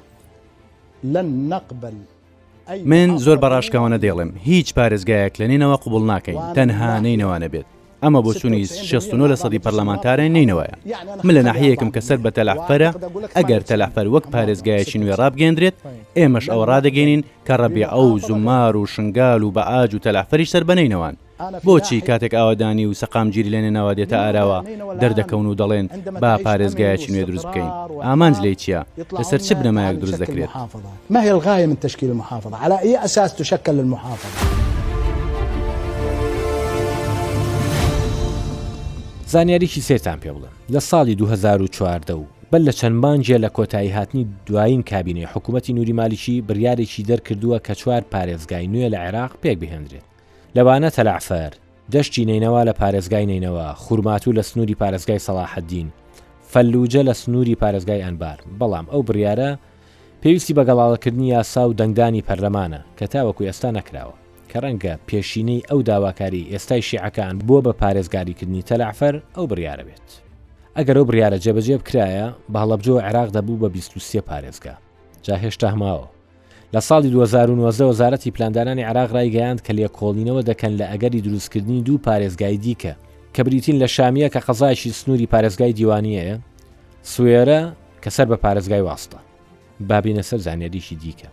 لن 1.05 1.49
نقبل 1.49 1.93
من 2.85 3.19
زۆر 3.19 3.39
بەڕاشکەوانە 3.41 3.99
دێڵم 4.05 4.31
هیچ 4.47 4.69
پارێزگایەک 4.77 5.35
لە 5.41 5.47
نینەوە 5.51 5.77
قوبول 5.83 6.03
ناکەین 6.13 6.39
تەنها 6.55 7.01
نینەوانە 7.01 7.49
بێت 7.53 7.67
ئەمە 8.03 8.23
بۆ 8.25 8.35
چوونی 8.39 8.65
16 8.65 9.35
لە 9.35 9.39
سەدی 9.39 9.59
پەرلەمانتارە 9.67 10.29
نینەوەیە 10.29 10.97
من 11.25 11.35
لە 11.35 11.43
ناحەیەکم 11.43 11.91
کە 11.97 12.01
سەر 12.01 12.17
بە 12.23 12.31
تەلاحفەرە 12.39 12.91
ئەگەر 13.37 13.63
تەلاحفەر 13.69 14.07
وەک 14.15 14.25
پارێزگایەکی 14.33 14.97
نوێ 14.99 15.15
ڕابگەندرێت 15.21 15.77
ئێمەش 16.19 16.47
ئەو 16.51 16.61
ڕادەگەنین 16.71 17.23
کە 17.47 17.55
ڕەبی 17.61 17.85
ئەو 17.95 18.19
زومار 18.29 18.77
و 18.77 18.87
شنگال 18.87 19.43
و 19.43 19.53
بە 19.57 19.63
ئاج 19.71 19.95
و 19.95 19.99
تەلاحفەری 20.05 20.47
سەر 20.53 20.65
بەنینەوان 20.69 21.15
بۆچی 21.65 22.01
کاتێک 22.07 22.35
ئاوادانی 22.35 22.87
و 22.87 22.95
سەقامگیری 23.03 23.51
لێنێ 23.55 23.71
ناوادێتە 23.77 24.17
ئاراوە 24.23 24.59
دەردەکەون 25.03 25.47
و 25.49 25.55
دەڵێن 25.61 25.87
با 26.23 26.33
پارێزگایەکی 26.45 27.11
نوێ 27.13 27.25
دروست 27.27 27.47
بکەین 27.49 27.69
ئامانج 28.07 28.37
لێ 28.45 28.55
چییە 28.63 28.81
لەسەر 29.21 29.41
چ 29.47 29.49
بنەمایەک 29.59 29.97
دروست 30.03 30.19
دەکرێت 30.25 30.51
ما 31.11 31.21
هي 31.21 31.31
الغاية 31.31 31.67
من 31.67 31.77
تشكيل 31.81 32.11
المحافظة 32.11 32.57
على 32.57 32.79
أي 32.79 32.97
أساس 33.05 33.33
تشكل 33.35 33.79
المحافظة 33.79 34.47
زانیاریکی 39.27 39.81
سێتان 39.81 40.19
پێ 40.23 40.29
بڵم 40.37 40.53
لە 40.77 40.81
ساڵی 40.81 41.15
2014 41.15 42.19
و 42.19 42.25
بەل 42.53 42.69
لە 42.71 42.73
چەند 42.73 43.03
مانجێ 43.03 43.39
لە 43.47 43.49
کۆتایی 43.51 43.93
هاتنی 43.97 44.27
دوایین 44.47 44.83
کابینەی 44.83 45.29
حکوومەتتی 45.35 45.73
نوری 45.73 45.93
مالیشی 45.93 46.41
بریارێکی 46.49 47.03
دەرکردووە 47.11 47.59
کە 47.67 47.75
چوار 47.81 48.03
پارێزگای 48.13 48.67
نوێ 48.73 48.89
لە 48.95 48.99
عێراق 49.05 49.33
پێک 49.43 49.59
بهێنرێت 49.63 50.12
لەوانە 50.57 50.89
تەلعفەر 50.97 51.53
دەشتی 51.93 52.25
نینەوە 52.31 52.63
لە 52.69 52.73
پارێزگای 52.81 53.27
نینەوە 53.33 53.67
خوورماتوو 53.83 54.33
لە 54.33 54.41
سنووری 54.49 54.75
پارێزگای 54.81 55.19
سەلاحدین 55.27 55.89
فەلوجە 56.53 57.03
لە 57.09 57.13
سنووری 57.23 57.55
پارێزگای 57.63 58.03
ئەنبار 58.07 58.39
بەڵام 58.61 58.87
ئەو 58.93 59.03
بریارە 59.09 59.51
پێویستی 60.23 60.57
بەگەڵاڵەکردنی 60.59 61.29
یاسا 61.35 61.63
و 61.69 61.77
دەنگدانی 61.81 62.23
پەرلەمانە 62.29 62.81
کە 62.99 63.07
تاوەکو 63.13 63.47
ئێستا 63.49 63.71
نەکراوە 63.79 64.15
کە 64.51 64.57
ڕەنگە 64.65 64.95
پێشینەی 65.09 65.65
ئەو 65.71 65.79
داواکاری 65.89 66.49
ئێستای 66.53 66.83
شیعەکان 66.89 67.35
بۆ 67.47 67.57
بە 67.65 67.73
پارێزگاریکردنی 67.83 68.63
تەلعفەر 68.71 69.15
ئەو 69.37 69.45
بریاە 69.51 69.81
بێت 69.87 70.09
ئەگەر 70.77 70.97
ئەو 70.99 71.05
بریاە 71.09 71.39
جێبەجێ 71.45 71.77
بکرایە 71.81 72.27
بە 72.53 72.59
هەڵەبجۆ 72.63 72.95
عێراق 73.07 73.29
دەبوو 73.37 73.61
بە 73.63 73.69
23 73.69 74.21
پارێزگا 74.29 74.75
جا 75.23 75.35
هێشتا 75.37 75.69
هەماوە 75.75 76.07
لە 76.77 76.81
ساڵی 76.81 77.07
2009 77.11 77.85
وەزارەتی 77.85 78.31
پلاندانانی 78.31 78.83
عراق 78.83 79.09
ڕایگەیاند 79.13 79.61
کە 79.67 79.73
لێکۆڵینەوە 79.73 80.43
دەکەن 80.51 80.73
لە 80.81 80.87
ئەگەری 80.93 81.21
دروستکردنی 81.23 81.83
دوو 81.83 81.99
پارێزگای 81.99 82.57
دیکە 82.63 82.93
کە 83.35 83.41
بریتین 83.43 83.83
لە 83.87 83.91
شامیە 83.91 84.29
کە 84.29 84.39
قەزایشی 84.47 84.91
سنووری 84.93 85.27
پارێزگای 85.33 85.73
دیوانیەیە 85.79 86.37
سوێرە 87.13 87.63
کە 88.03 88.09
سەر 88.11 88.27
بە 88.31 88.37
پارێزگای 88.45 88.81
واستە 88.89 89.17
بابینە 89.89 90.23
سەر 90.23 90.39
زانێریشی 90.47 90.95
دیکە 91.03 91.29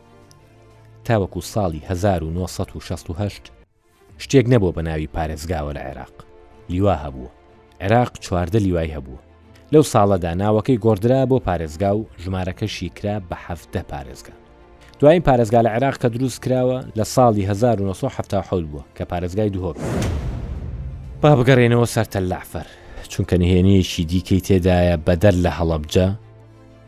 تاوەکو 1.05 1.41
ساڵی 1.53 1.81
1968 1.85 3.41
شتێک 4.19 4.45
نەبوو 4.47 4.71
بە 4.75 4.79
ناوی 4.81 5.07
پارێزگاوە 5.15 5.73
لە 5.77 5.81
عێراق 5.87 6.15
لیوا 6.69 6.95
هەبووە 6.95 7.31
عێراق 7.81 8.11
چواردە 8.21 8.57
لیوای 8.59 8.93
هەبووە 8.97 9.19
لەو 9.73 9.83
ساڵەدا 9.83 10.33
ناوەکەی 10.41 10.79
گۆدرا 10.85 11.21
بۆ 11.29 11.39
پارێزگا 11.47 11.91
و 11.95 12.07
ژمارەکە 12.23 12.63
شیکرا 12.65 13.19
بە 13.29 13.37
هەفتە 13.47 13.81
پارێزگا 13.91 14.38
دوایین 14.99 15.21
پارێزگا 15.21 15.61
لە 15.63 15.69
عێراق 15.69 15.93
کە 15.97 16.07
دروست 16.15 16.39
کراوە 16.43 16.83
لە 16.99 17.03
ساڵی 17.03 17.43
1970 17.45 18.65
بووە 18.69 18.83
کە 18.99 19.05
پارێزگای 19.05 19.49
دوهۆ 19.53 19.73
با 21.21 21.35
بگەڕێنەوە 21.43 21.85
سەرتە 21.85 22.19
لافەر 22.19 22.65
چونکە 23.09 23.35
نهێنەیەکی 23.37 24.01
دیکەی 24.09 24.39
تێدایە 24.41 24.97
بەدەر 25.07 25.35
لە 25.45 25.49
هەڵەبجە 25.59 26.07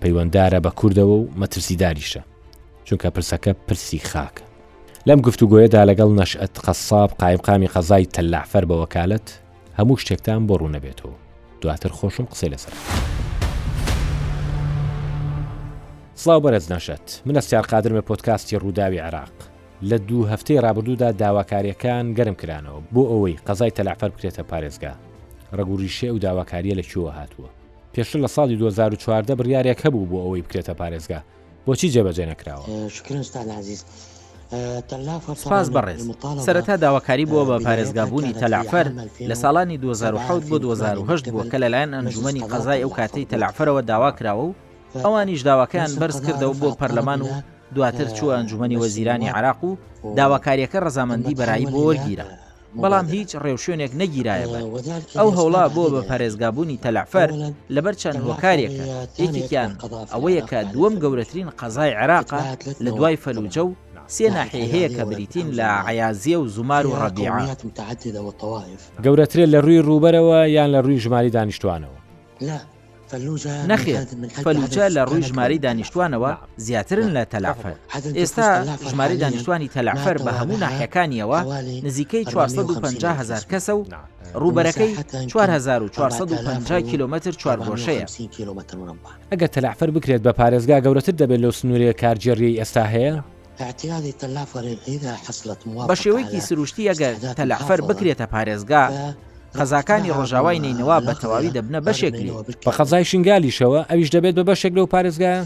پەیوەنددارە 0.03 0.59
بە 0.65 0.69
کووردەوە 0.77 1.15
و 1.19 1.27
مەترسیداریشە 1.39 2.19
چونکە 2.85 3.07
پرسەکە 3.15 3.51
پرسی 3.67 3.99
خاکە 4.03 4.43
لەم 5.07 5.19
گفتوگوۆیەدا 5.27 5.85
لەگەڵ 5.89 6.11
نەشئت 6.19 6.59
قەساب 6.65 7.09
قایمقامی 7.19 7.67
قەزای 7.69 8.05
تەلافەر 8.15 8.63
بە 8.67 8.73
وەکالت 8.83 9.27
هەموو 9.79 9.99
شتێکتان 10.01 10.47
بۆ 10.47 10.55
ڕوونەبێتەوە 10.61 11.15
دواتر 11.61 11.89
خۆشم 11.97 12.25
قسەی 12.31 12.49
لەسەر. 12.53 12.73
سلااو 16.21 16.39
بەرەز 16.45 16.65
نەشێت 16.73 17.07
منە 17.27 17.39
سیار 17.41 17.65
قادرمە 17.71 18.01
پۆتکاستی 18.11 18.55
ڕووداوی 18.63 18.99
عراق 19.07 19.33
لە 19.89 19.97
دوو 20.09 20.25
هەفتەی 20.33 20.61
رابرردوودا 20.63 21.09
داواکاریەکان 21.21 22.05
گەرم 22.17 22.35
کرانەوە 22.41 22.79
بۆ 22.93 23.03
ئەوەی 23.11 23.39
قەزای 23.47 23.71
تەلاعفەر 23.77 24.09
بکرێتە 24.15 24.43
پارێزگا 24.51 24.93
ڕگوریشێ 25.57 26.09
و 26.13 26.17
داواکاریە 26.25 26.75
لە 26.79 26.83
چوە 26.89 27.11
هاتووە 27.17 27.49
پێشتر 27.95 28.17
لە 28.25 28.29
ساڵی 28.35 28.55
2014 28.55 29.35
بریارێک 29.35 29.79
هەبوو 29.85 30.05
بۆ 30.11 30.17
ئەوەی 30.21 30.41
بکرێتە 30.43 30.73
پارێزگا 30.81 31.19
بۆچی 31.65 31.91
جێبەجێ 31.91 32.25
نەکراوە 32.31 32.65
سپاس 35.43 35.69
بەڕێز 35.69 36.01
سەرەتا 36.47 36.77
داواکاری 36.81 37.25
بووە 37.25 37.45
بە 37.49 37.63
پارێزگابوونی 37.63 38.33
تەلافەر 38.41 38.87
لە 39.29 39.35
ساڵانی 39.41 39.77
2010 39.77 40.49
بۆ 40.49 40.59
2010 40.59 41.31
بووە 41.33 41.45
کە 41.51 41.57
لەلایەن 41.63 41.93
ئەنجومی 41.93 42.39
قەزای 42.51 42.81
ئەو 42.83 42.89
کاتەی 42.97 43.25
تەلافەرەوە 43.31 43.81
داوا 43.91 44.11
کراوە 44.19 44.45
و 44.47 44.53
ئەوانیش 44.95 45.41
داواکەیان 45.49 45.91
بەرز 46.01 46.17
کردەوە 46.25 46.53
بۆ 46.61 46.69
پەرلەمان 46.79 47.21
و 47.29 47.31
دواتر 47.75 48.07
چوە 48.17 48.31
ئەنجومی 48.35 48.77
وەزیرانی 48.83 49.29
عراق 49.37 49.63
و 49.63 49.75
داواکاریەکە 50.19 50.79
ڕزامەندی 50.85 51.35
بەرایی 51.39 51.71
بۆ 51.73 51.81
وەرگیرە 51.89 52.27
بەڵام 52.81 53.05
هیچ 53.15 53.29
ڕێوشێنێک 53.43 53.91
نەگیرایە 54.01 54.47
بە 54.53 54.59
ئەو 55.19 55.29
هەوڵا 55.37 55.63
بۆ 55.75 55.83
بە 55.93 56.01
پارێزگابوونی 56.09 56.77
تەلافەر 56.83 57.29
لەبەر 57.75 57.93
چەند 58.01 58.21
هۆکارێکە 58.27 58.83
یەکێکیان 59.23 59.71
ئەوەیەکە 60.13 60.59
دووەم 60.73 60.95
گەورەترین 61.03 61.49
قەزای 61.59 61.91
عێراقا 61.99 62.41
لە 62.83 62.89
دوای 62.97 63.21
فەلوجە 63.23 63.63
و 63.65 63.73
سێ 64.15 64.27
ناحێ 64.37 64.63
هەیە 64.73 64.89
کە 64.95 65.03
بریتین 65.09 65.47
لە 65.59 65.67
عیازیە 65.89 66.37
و 66.39 66.47
زومار 66.55 66.83
و 66.87 66.93
ڕەدیعات 67.01 67.59
گەورەترێت 69.03 69.49
لە 69.53 69.59
ڕووی 69.65 69.83
ڕوبەرەوە 69.87 70.39
یان 70.55 70.69
لە 70.75 70.79
ڕووی 70.85 71.01
ژماری 71.03 71.29
دانیشتوانەوە. 71.35 71.97
نەخێت 73.71 74.07
فەلوجە 74.45 74.85
لە 74.95 75.01
ڕووی 75.09 75.23
ژماری 75.29 75.59
دانیشتوانەوە 75.65 76.31
زیاترن 76.65 77.09
لە 77.17 77.23
تەلافەر 77.31 77.75
ئێستا 78.19 78.47
ژماری 78.91 79.17
دانیشتوانی 79.23 79.69
تەلافەر 79.75 80.17
بە 80.25 80.31
هەموو 80.39 80.57
ناحیەکانیەوە 80.65 81.39
نزیکەی 81.85 82.25
450 82.25 83.17
هزار 83.19 83.41
کەسە 83.51 83.69
و 83.73 83.83
ڕوبەرەکەی 84.41 84.91
4450 85.27 86.81
کیلومتر 86.81 87.31
چوارگۆشەیە 87.31 88.05
ئەگە 89.31 89.47
تەلافەر 89.53 89.89
بکرێت 89.95 90.21
بە 90.27 90.33
پارێزگا 90.39 90.79
گەورەتر 90.83 91.13
دەبێت 91.21 91.39
لە 91.43 91.51
سنوورە 91.57 91.93
کارجێری 92.01 92.57
ئێستا 92.59 92.83
هەیە؟ 92.95 93.15
بە 95.89 95.95
شێوەیەکی 96.03 96.39
سروشتی 96.47 96.89
ئەگەر 96.89 97.13
تەلافەر 97.39 97.79
بکرێتە 97.89 98.25
پارێزگا 98.33 98.83
غەزاکانی 99.59 100.11
ڕۆژاوای 100.17 100.59
نینەوە 100.65 100.97
بە 101.07 101.13
تەواوی 101.21 101.51
دەبنە 101.55 101.79
بەشێک 101.87 102.13
بە 102.67 102.71
خەزای 102.77 103.03
شنگالیشەوە 103.11 103.79
ئەویش 103.89 104.09
دەبێت 104.15 104.35
بە 104.39 104.43
بەشێک 104.49 104.73
لەو 104.77 104.87
پارێزگایە 104.93 105.41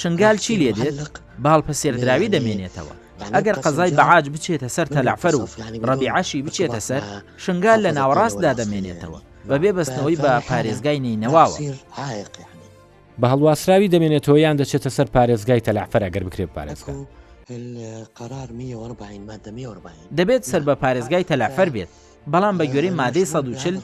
شنگال 0.00 0.36
چی 0.44 0.52
لێ 0.60 0.70
دێت 0.78 0.96
باڵپە 1.44 1.72
سێردراوی 1.80 2.32
دەمێنێتەوە. 2.34 2.92
ئەگەر 3.36 3.56
قەزای 3.64 3.90
بەعاج 3.98 4.26
بچێتە 4.34 4.68
سەر 4.76 4.86
تەلاعفەر 4.94 5.34
و 5.36 5.46
ڕەبیعاشی 5.88 6.44
بچێتە 6.46 6.80
سەر 6.88 7.02
شنگال 7.44 7.80
لە 7.86 7.90
ناوەڕاستدا 7.98 8.52
دەمێنێتەوە 8.60 9.18
بەبێ 9.50 9.70
بەستنەوەی 9.76 10.16
بە 10.24 10.32
پارێزگای 10.48 10.98
نینەواوە 11.04 11.56
بە 13.20 13.26
هەڵواسراوی 13.32 13.90
دەمێنێتەوە 13.94 14.38
یان 14.44 14.56
دەچێتە 14.60 14.90
سەر 14.96 15.06
پارێزگای 15.14 15.64
تەلاعفەر 15.68 16.02
ئەگەر 16.06 16.22
بکرێت 16.26 16.50
پارێزگە. 16.56 16.92
دەبێت 20.18 20.42
سەر 20.50 20.62
بە 20.68 20.74
پارێزگای 20.82 21.24
تەلافەر 21.30 21.68
بێت 21.74 21.90
بەڵام 22.32 22.56
بە 22.60 22.64
گوێرەی 22.72 22.96
مادەی 23.00 23.30
سەدوچل 23.34 23.76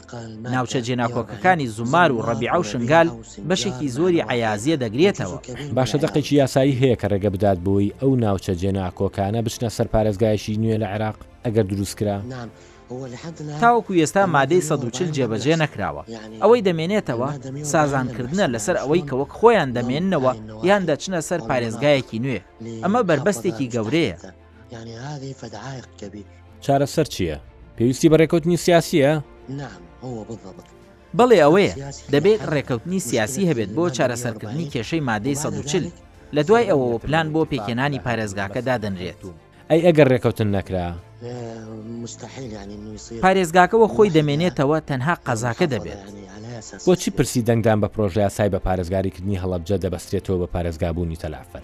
ناوچە 0.53 0.79
جێناکۆکەکانی 0.87 1.67
زومار 1.75 2.09
و 2.11 2.23
ڕەبیع 2.27 2.53
و 2.59 2.63
شنگال 2.71 3.07
بەشێکی 3.49 3.87
زۆری 3.97 4.25
عیازیە 4.31 4.77
دەگرێتەوە 4.83 5.37
باشە 5.77 5.97
دقێکی 6.03 6.35
یاسایی 6.41 6.79
هەیە 6.81 6.97
کە 7.01 7.07
ڕێگە 7.11 7.29
بدات 7.35 7.59
بووی 7.65 7.95
ئەو 8.01 8.11
ناوچە 8.23 8.53
جێناکۆکانە 8.61 9.39
بچنە 9.45 9.69
سەر 9.77 9.87
پارێزگایشی 9.93 10.59
نوێ 10.63 10.77
لە 10.81 10.87
عێراق 10.93 11.17
ئەگەر 11.45 11.65
دروستکرا 11.71 12.17
تاوەکو 13.61 13.91
ئێستا 14.01 14.23
مادەی 14.35 14.61
سەدوچل 14.69 15.09
جێبەجێ 15.17 15.55
نەکراوە 15.63 16.03
ئەوەی 16.41 16.65
دەمێنێتەوە 16.67 17.29
سازانکردنە 17.71 18.45
لەسەر 18.53 18.75
ئەوەی 18.81 19.03
کە 19.07 19.15
وەک 19.19 19.31
خۆیان 19.39 19.69
دەمێننەوە 19.77 20.31
یان 20.69 20.83
دەچنە 20.89 21.19
سەر 21.27 21.39
پارێزگایەکی 21.49 22.21
نوێ 22.23 22.39
ئەمە 22.83 23.01
بربەستێکی 23.07 23.71
گەورەیە 23.73 24.15
چارەسەر 26.65 27.07
چییە؟ 27.13 27.37
پێویستی 27.77 28.07
بە 28.11 28.15
ڕێکوتنی 28.21 28.57
سیاسیە؟ 28.65 29.11
بەڵێ 31.17 31.37
ئەوەیە 31.45 31.71
دەبێت 32.13 32.41
ڕێکەوتنی 32.53 32.99
سیاسی 33.09 33.47
هەبێت 33.49 33.69
بۆ 33.77 33.83
چارەسەرکردنی 33.97 34.71
کێشەی 34.73 35.05
مادەی 35.09 35.39
سەدوچل 35.43 35.85
لە 36.35 36.41
دوای 36.47 36.65
ئەوەوە 36.71 36.97
پلان 37.05 37.27
بۆ 37.33 37.41
پێکێنانی 37.51 38.03
پارێزگاکە 38.05 38.59
دادەنرێت 38.67 39.19
و 39.27 39.31
ئەی 39.69 39.81
ئەگەر 39.87 40.07
ڕێکەوتن 40.13 40.49
نەکرا 40.57 40.87
پارێزگاکەەوە 43.25 43.87
خۆی 43.93 44.13
دەمێنێتەوە 44.17 44.77
تەنها 44.89 45.15
قەزاکە 45.25 45.67
دەبێت 45.73 46.01
بۆچی 46.85 47.09
پرسی 47.15 47.41
دەنگدان 47.49 47.77
بە 47.83 47.87
پرۆژه 47.93 48.21
یاسای 48.27 48.49
بە 48.55 48.59
پارێزگاریکردنی 48.67 49.41
هەڵبجە 49.43 49.77
دەبەسترێتەوە 49.83 50.37
بە 50.41 50.47
پارێزگابوونی 50.53 51.19
تەلافەر 51.23 51.63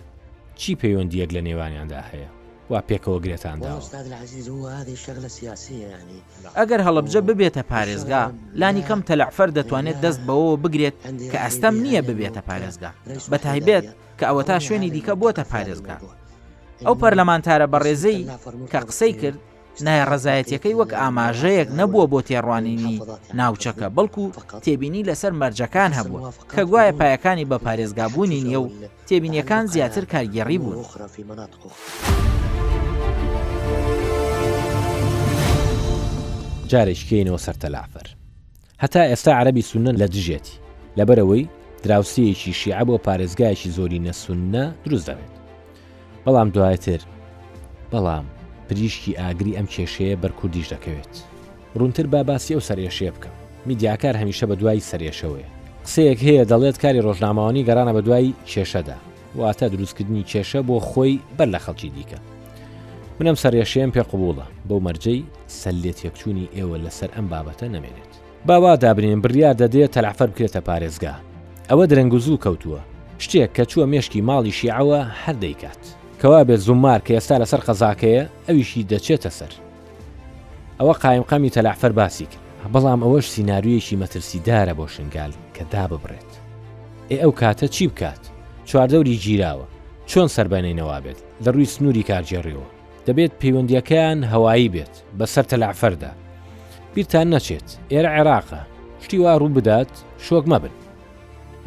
چی 0.59 0.71
پەیوەندیەک 0.81 1.29
لە 1.35 1.41
نێوانیاندا 1.47 2.01
هەیە 2.11 2.29
وا 2.71 2.79
پێکەوە 2.89 3.19
گرێتاندا 3.25 3.69
ئەگەر 6.59 6.81
هەڵبجە 6.87 7.21
ببێتە 7.27 7.63
پارێزگا 7.71 8.23
لانی 8.61 8.83
کەم 8.89 9.01
تەلافەر 9.09 9.49
دەتوانێت 9.57 9.97
دەست 10.05 10.21
بەوە 10.27 10.53
بگرێت 10.63 10.95
کە 11.31 11.37
ئەستەم 11.43 11.75
نییە 11.85 12.01
ببێتە 12.07 12.41
پارێزگا 12.49 12.91
بە 13.31 13.37
تایبێت 13.45 13.85
کە 14.19 14.25
ئەوە 14.29 14.43
تا 14.49 14.55
شوێنی 14.65 14.89
دیکە 14.95 15.13
بۆتە 15.21 15.43
پارێزگا 15.51 15.97
ئەو 16.85 16.95
پەرلەمانتارە 17.01 17.67
بەڕێزەی 17.73 18.19
کە 18.71 18.77
قسەی 18.89 19.13
کرد 19.21 19.39
نایە 19.87 20.05
ڕزایەتەکەی 20.11 20.75
وەک 20.79 20.91
ئاماژەیەک 21.01 21.69
نەبووە 21.79 22.05
بۆ 22.11 22.19
تێڕوانینی 22.27 22.97
ناوچەکە 23.39 23.87
بەڵکو 23.95 24.25
تێبینی 24.63 25.07
لەسەر 25.09 25.31
مەرجەکان 25.41 25.91
هەبوو 25.97 26.19
کە 26.55 26.61
گوایە 26.69 26.93
پایەکانی 26.99 27.49
بە 27.51 27.57
پارێزگابوونی 27.65 28.41
نیە 28.47 28.59
و 28.61 28.67
تێبینیەکان 29.07 29.63
زیاتر 29.73 30.03
کارگەڕی 30.13 30.57
بوون. 30.63 30.79
جارێکینەوە 36.69 37.37
سەرتەلافەر 37.45 38.07
هەتا 38.83 39.01
ئێستا 39.11 39.31
عربی 39.39 39.61
سونن 39.69 39.95
لە 40.01 40.07
دژێتی 40.13 40.55
لەبەرەوەی 40.99 41.47
دراوسەیەکی 41.83 42.51
شیع 42.59 42.81
بۆ 42.87 42.95
پارێزگایکی 43.05 43.69
زۆری 43.77 44.03
نەسونە 44.05 44.63
دروست 44.85 45.05
دەوێت 45.09 45.32
بەڵام 46.25 46.49
دوایەتر 46.55 46.99
بەڵام 47.91 48.25
پریشکی 48.67 49.17
ئاگری 49.19 49.55
ئەم 49.57 49.67
کێشەیە 49.73 50.15
بەرکوردیش 50.21 50.67
دەکەوێت 50.73 51.13
ڕونتر 51.79 52.05
با 52.13 52.21
باسی 52.29 52.53
ئەو 52.55 52.61
سەرێشێ 52.69 53.09
بکەم 53.15 53.35
میدیاکار 53.65 54.13
هەمیشە 54.21 54.43
بە 54.49 54.55
دوای 54.61 54.85
سەرێشەوەیە 54.91 55.47
قسەیەک 55.85 56.19
هەیە 56.27 56.43
دەڵێت 56.51 56.77
کاری 56.83 57.01
ڕۆژنامەوانی 57.05 57.65
گەرانە 57.67 57.93
بە 57.97 58.01
دوای 58.07 58.33
کێشەدا 58.47 58.97
واتە 59.39 59.63
دروستکردنی 59.73 60.25
کێشە 60.31 60.59
بۆ 60.67 60.75
خۆی 60.89 61.13
بەر 61.37 61.47
لە 61.55 61.59
خەڵکی 61.65 61.89
دیکە 61.97 62.19
منم 63.19 63.35
سەرێشەیەم 63.43 63.91
پێ 63.95 64.03
قوبووڵە 64.09 64.45
بەو 64.67 64.79
مەرجەی 64.87 65.19
سەلێت 65.61 65.99
یەکچوونی 66.05 66.49
ئێوە 66.55 66.77
لەسەر 66.85 67.09
ئەم 67.15 67.25
بابەتە 67.31 67.65
نامێنێت 67.73 68.13
باوا 68.45 68.75
دابنین 68.75 69.21
بڕیار 69.21 69.55
دەدێت 69.61 69.91
تەلعفەر 69.95 70.29
بکرێتە 70.31 70.61
پارێزگا 70.67 71.15
ئەوە 71.69 71.83
درەنگ 71.91 72.13
و 72.13 72.19
زوو 72.25 72.41
کەوتووە 72.43 72.81
شتێک 73.23 73.51
کە 73.57 73.63
چووە 73.71 73.85
مێشکی 73.93 74.21
ماڵی 74.27 74.51
شیعەوە 74.59 74.99
هەردەیکات 75.23 75.83
کەوا 76.23 76.41
بێت 76.49 76.61
زومار 76.67 76.99
کە 77.07 77.11
ئێستا 77.17 77.35
لەسەر 77.41 77.61
قەزاکەیە 77.67 78.23
ئەویشی 78.47 78.87
دەچێتە 78.91 79.29
سەر 79.37 79.53
ئەوە 80.79 80.93
قایمقامی 81.03 81.53
تەلاعفەر 81.55 81.91
باسی 81.99 82.25
کرد 82.31 82.71
بەڵام 82.73 82.99
ئەوەش 83.05 83.25
سناارویەکی 83.35 83.99
مەترسیدارە 84.01 84.73
بۆ 84.79 84.85
شنگال 84.95 85.31
کە 85.55 85.63
دا 85.73 85.83
ببڕێت 85.91 86.31
ئێ 87.11 87.17
ئەو 87.23 87.31
کاتە 87.41 87.67
چی 87.75 87.87
بکات 87.91 88.21
چواردەوری 88.69 89.17
گیراوە 89.23 89.67
چۆن 90.11 90.27
سربەنینەوە 90.35 90.97
بێت 91.05 91.19
لە 91.43 91.49
ڕووی 91.53 91.71
سنووری 91.73 92.07
کارجێڕیەوە 92.09 92.67
دەبێت 93.07 93.33
پەیوەندیەکەیان 93.41 94.19
هەوایی 94.31 94.71
بێت 94.73 94.93
بەسەر 95.19 95.45
تەلاعفەردا 95.51 96.11
بیرتان 96.93 97.27
نەچێت 97.33 97.67
ئێرە 97.91 98.09
عێراقە 98.17 98.61
شتی 99.03 99.17
وا 99.23 99.33
ڕوو 99.41 99.53
بدات 99.57 99.91
شۆک 100.25 100.45
مەبن 100.51 100.75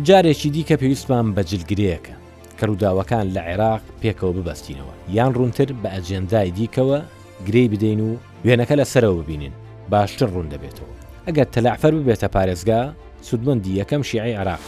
جارێکی 0.08 0.50
دیکە 0.54 0.76
پێویستمان 0.80 1.26
بە 1.36 1.42
جلگرەیەەکە 1.50 2.14
کە 2.58 2.64
ڕووداوەکان 2.70 3.26
لە 3.36 3.40
عێراق 3.48 3.82
پێکەوە 4.02 4.32
ببەستینەوە 4.38 4.92
یان 5.16 5.30
ڕوونتر 5.38 5.68
بە 5.82 5.88
ئەجێندای 5.94 6.50
دیکەوە 6.58 6.98
گرەی 7.46 7.68
بدەین 7.72 8.00
و 8.00 8.10
وێنەکە 8.46 8.74
لە 8.80 8.84
سەرەوە 8.92 9.20
ببینین 9.22 9.52
باشتر 9.90 10.26
ڕوون 10.34 10.48
دەبێتەوە 10.52 10.92
ئەگەر 11.26 11.46
تەلاعفەر 11.54 11.92
ببێتە 11.98 12.28
پارێزگا 12.34 12.80
سودمەندی 13.28 13.72
یەکەم 13.80 14.02
شیعی 14.10 14.34
عراق 14.40 14.60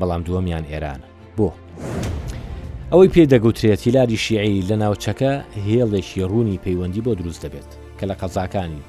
بەڵام 0.00 0.22
دووەمیان 0.26 0.64
ئێرانە 0.70 1.08
بۆ 1.38 1.48
ئەوەی 2.92 3.10
پێ 3.14 3.24
دەگوترێت 3.32 3.80
هیلاری 3.86 4.16
شیعی 4.24 4.62
لە 4.68 4.74
ناوچەکە 4.82 5.32
هێڵێکی 5.68 6.18
ڕوونی 6.30 6.60
پەیوەندی 6.64 7.04
بۆ 7.06 7.12
دروست 7.20 7.42
دەبێت 7.46 7.70
کە 7.98 8.04
لە 8.10 8.14
قەزاکانی 8.20 8.82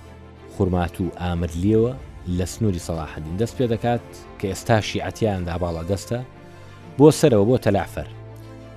خورمات 0.58 0.96
و 1.02 1.06
ئامرلیەوە 1.22 1.94
لە 2.38 2.46
سنووری 2.54 2.82
سەڵاحدین 2.88 3.36
دەست 3.42 3.56
پێ 3.58 3.66
دەکات 3.74 4.06
کە 4.42 4.48
ئێستا 4.52 4.78
شیعەتیاندا 4.90 5.56
باڵە 5.64 5.84
دەستە 5.92 6.20
بۆ 6.98 7.08
سەرەوە 7.20 7.46
بۆ 7.50 7.56
تەلافەر 7.66 8.08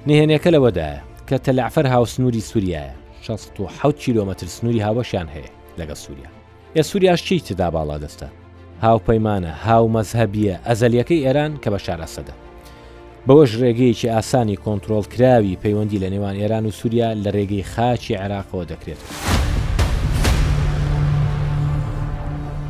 نهێنێکە 0.09 0.51
لەوەدایە 0.55 0.97
کە 1.29 1.37
تەلافەر 1.47 1.87
هاوسنووری 1.95 2.41
سووریایە 2.51 2.95
16 3.23 3.93
کیلومتر 4.03 4.47
سنووری 4.47 4.85
هاوەشیان 4.87 5.29
هەیە 5.35 5.51
لەگە 5.81 5.95
سووریا 6.03 6.29
ئێ 6.77 6.83
سووریاش 6.91 7.21
چی 7.27 7.41
تدا 7.47 7.69
باڵا 7.75 7.97
دەستە 8.05 8.27
هاوپەیمانە 8.85 9.53
هاومەزهبیە 9.67 10.55
ئەزەلیەکەی 10.69 11.25
ئێران 11.27 11.53
کە 11.63 11.69
بە 11.75 11.79
شارە 11.87 12.07
سەدە 12.17 12.35
بەوەش 13.27 13.51
ڕێگەیەکی 13.61 14.11
ئاسانی 14.15 14.61
کۆنتترۆل 14.65 15.05
کراوی 15.13 15.61
پەیوەندی 15.63 16.03
لە 16.03 16.09
نێوان 16.15 16.35
ئێران 16.41 16.65
و 16.67 16.75
سووریا 16.81 17.09
لە 17.25 17.31
ڕێگەی 17.37 17.69
خاچی 17.75 18.19
عێراقەوە 18.23 18.65
دەکرێت. 18.71 19.31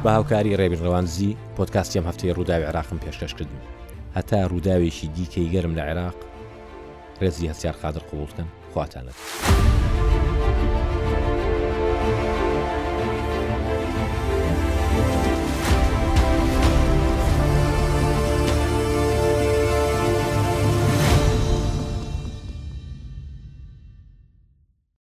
بە 0.04 0.10
هاوکاری 0.16 0.56
ڕێبیڕەوانزی 0.60 1.36
پۆتکاستیم 1.56 2.04
هەفتەی 2.08 2.34
ڕووداوی 2.36 2.68
عراقم 2.70 2.98
پێشکەشکردن 3.04 3.60
هەتا 4.18 4.40
ڕووداوێکی 4.52 5.06
دیکەی 5.16 5.50
گەرم 5.54 5.72
لە 5.78 5.82
عێراق 5.88 6.16
ڕێزی 7.20 7.50
هەسیار 7.52 7.76
قادر 7.82 8.02
قوڵکەن 8.10 8.48
خواتانەت. 8.72 9.18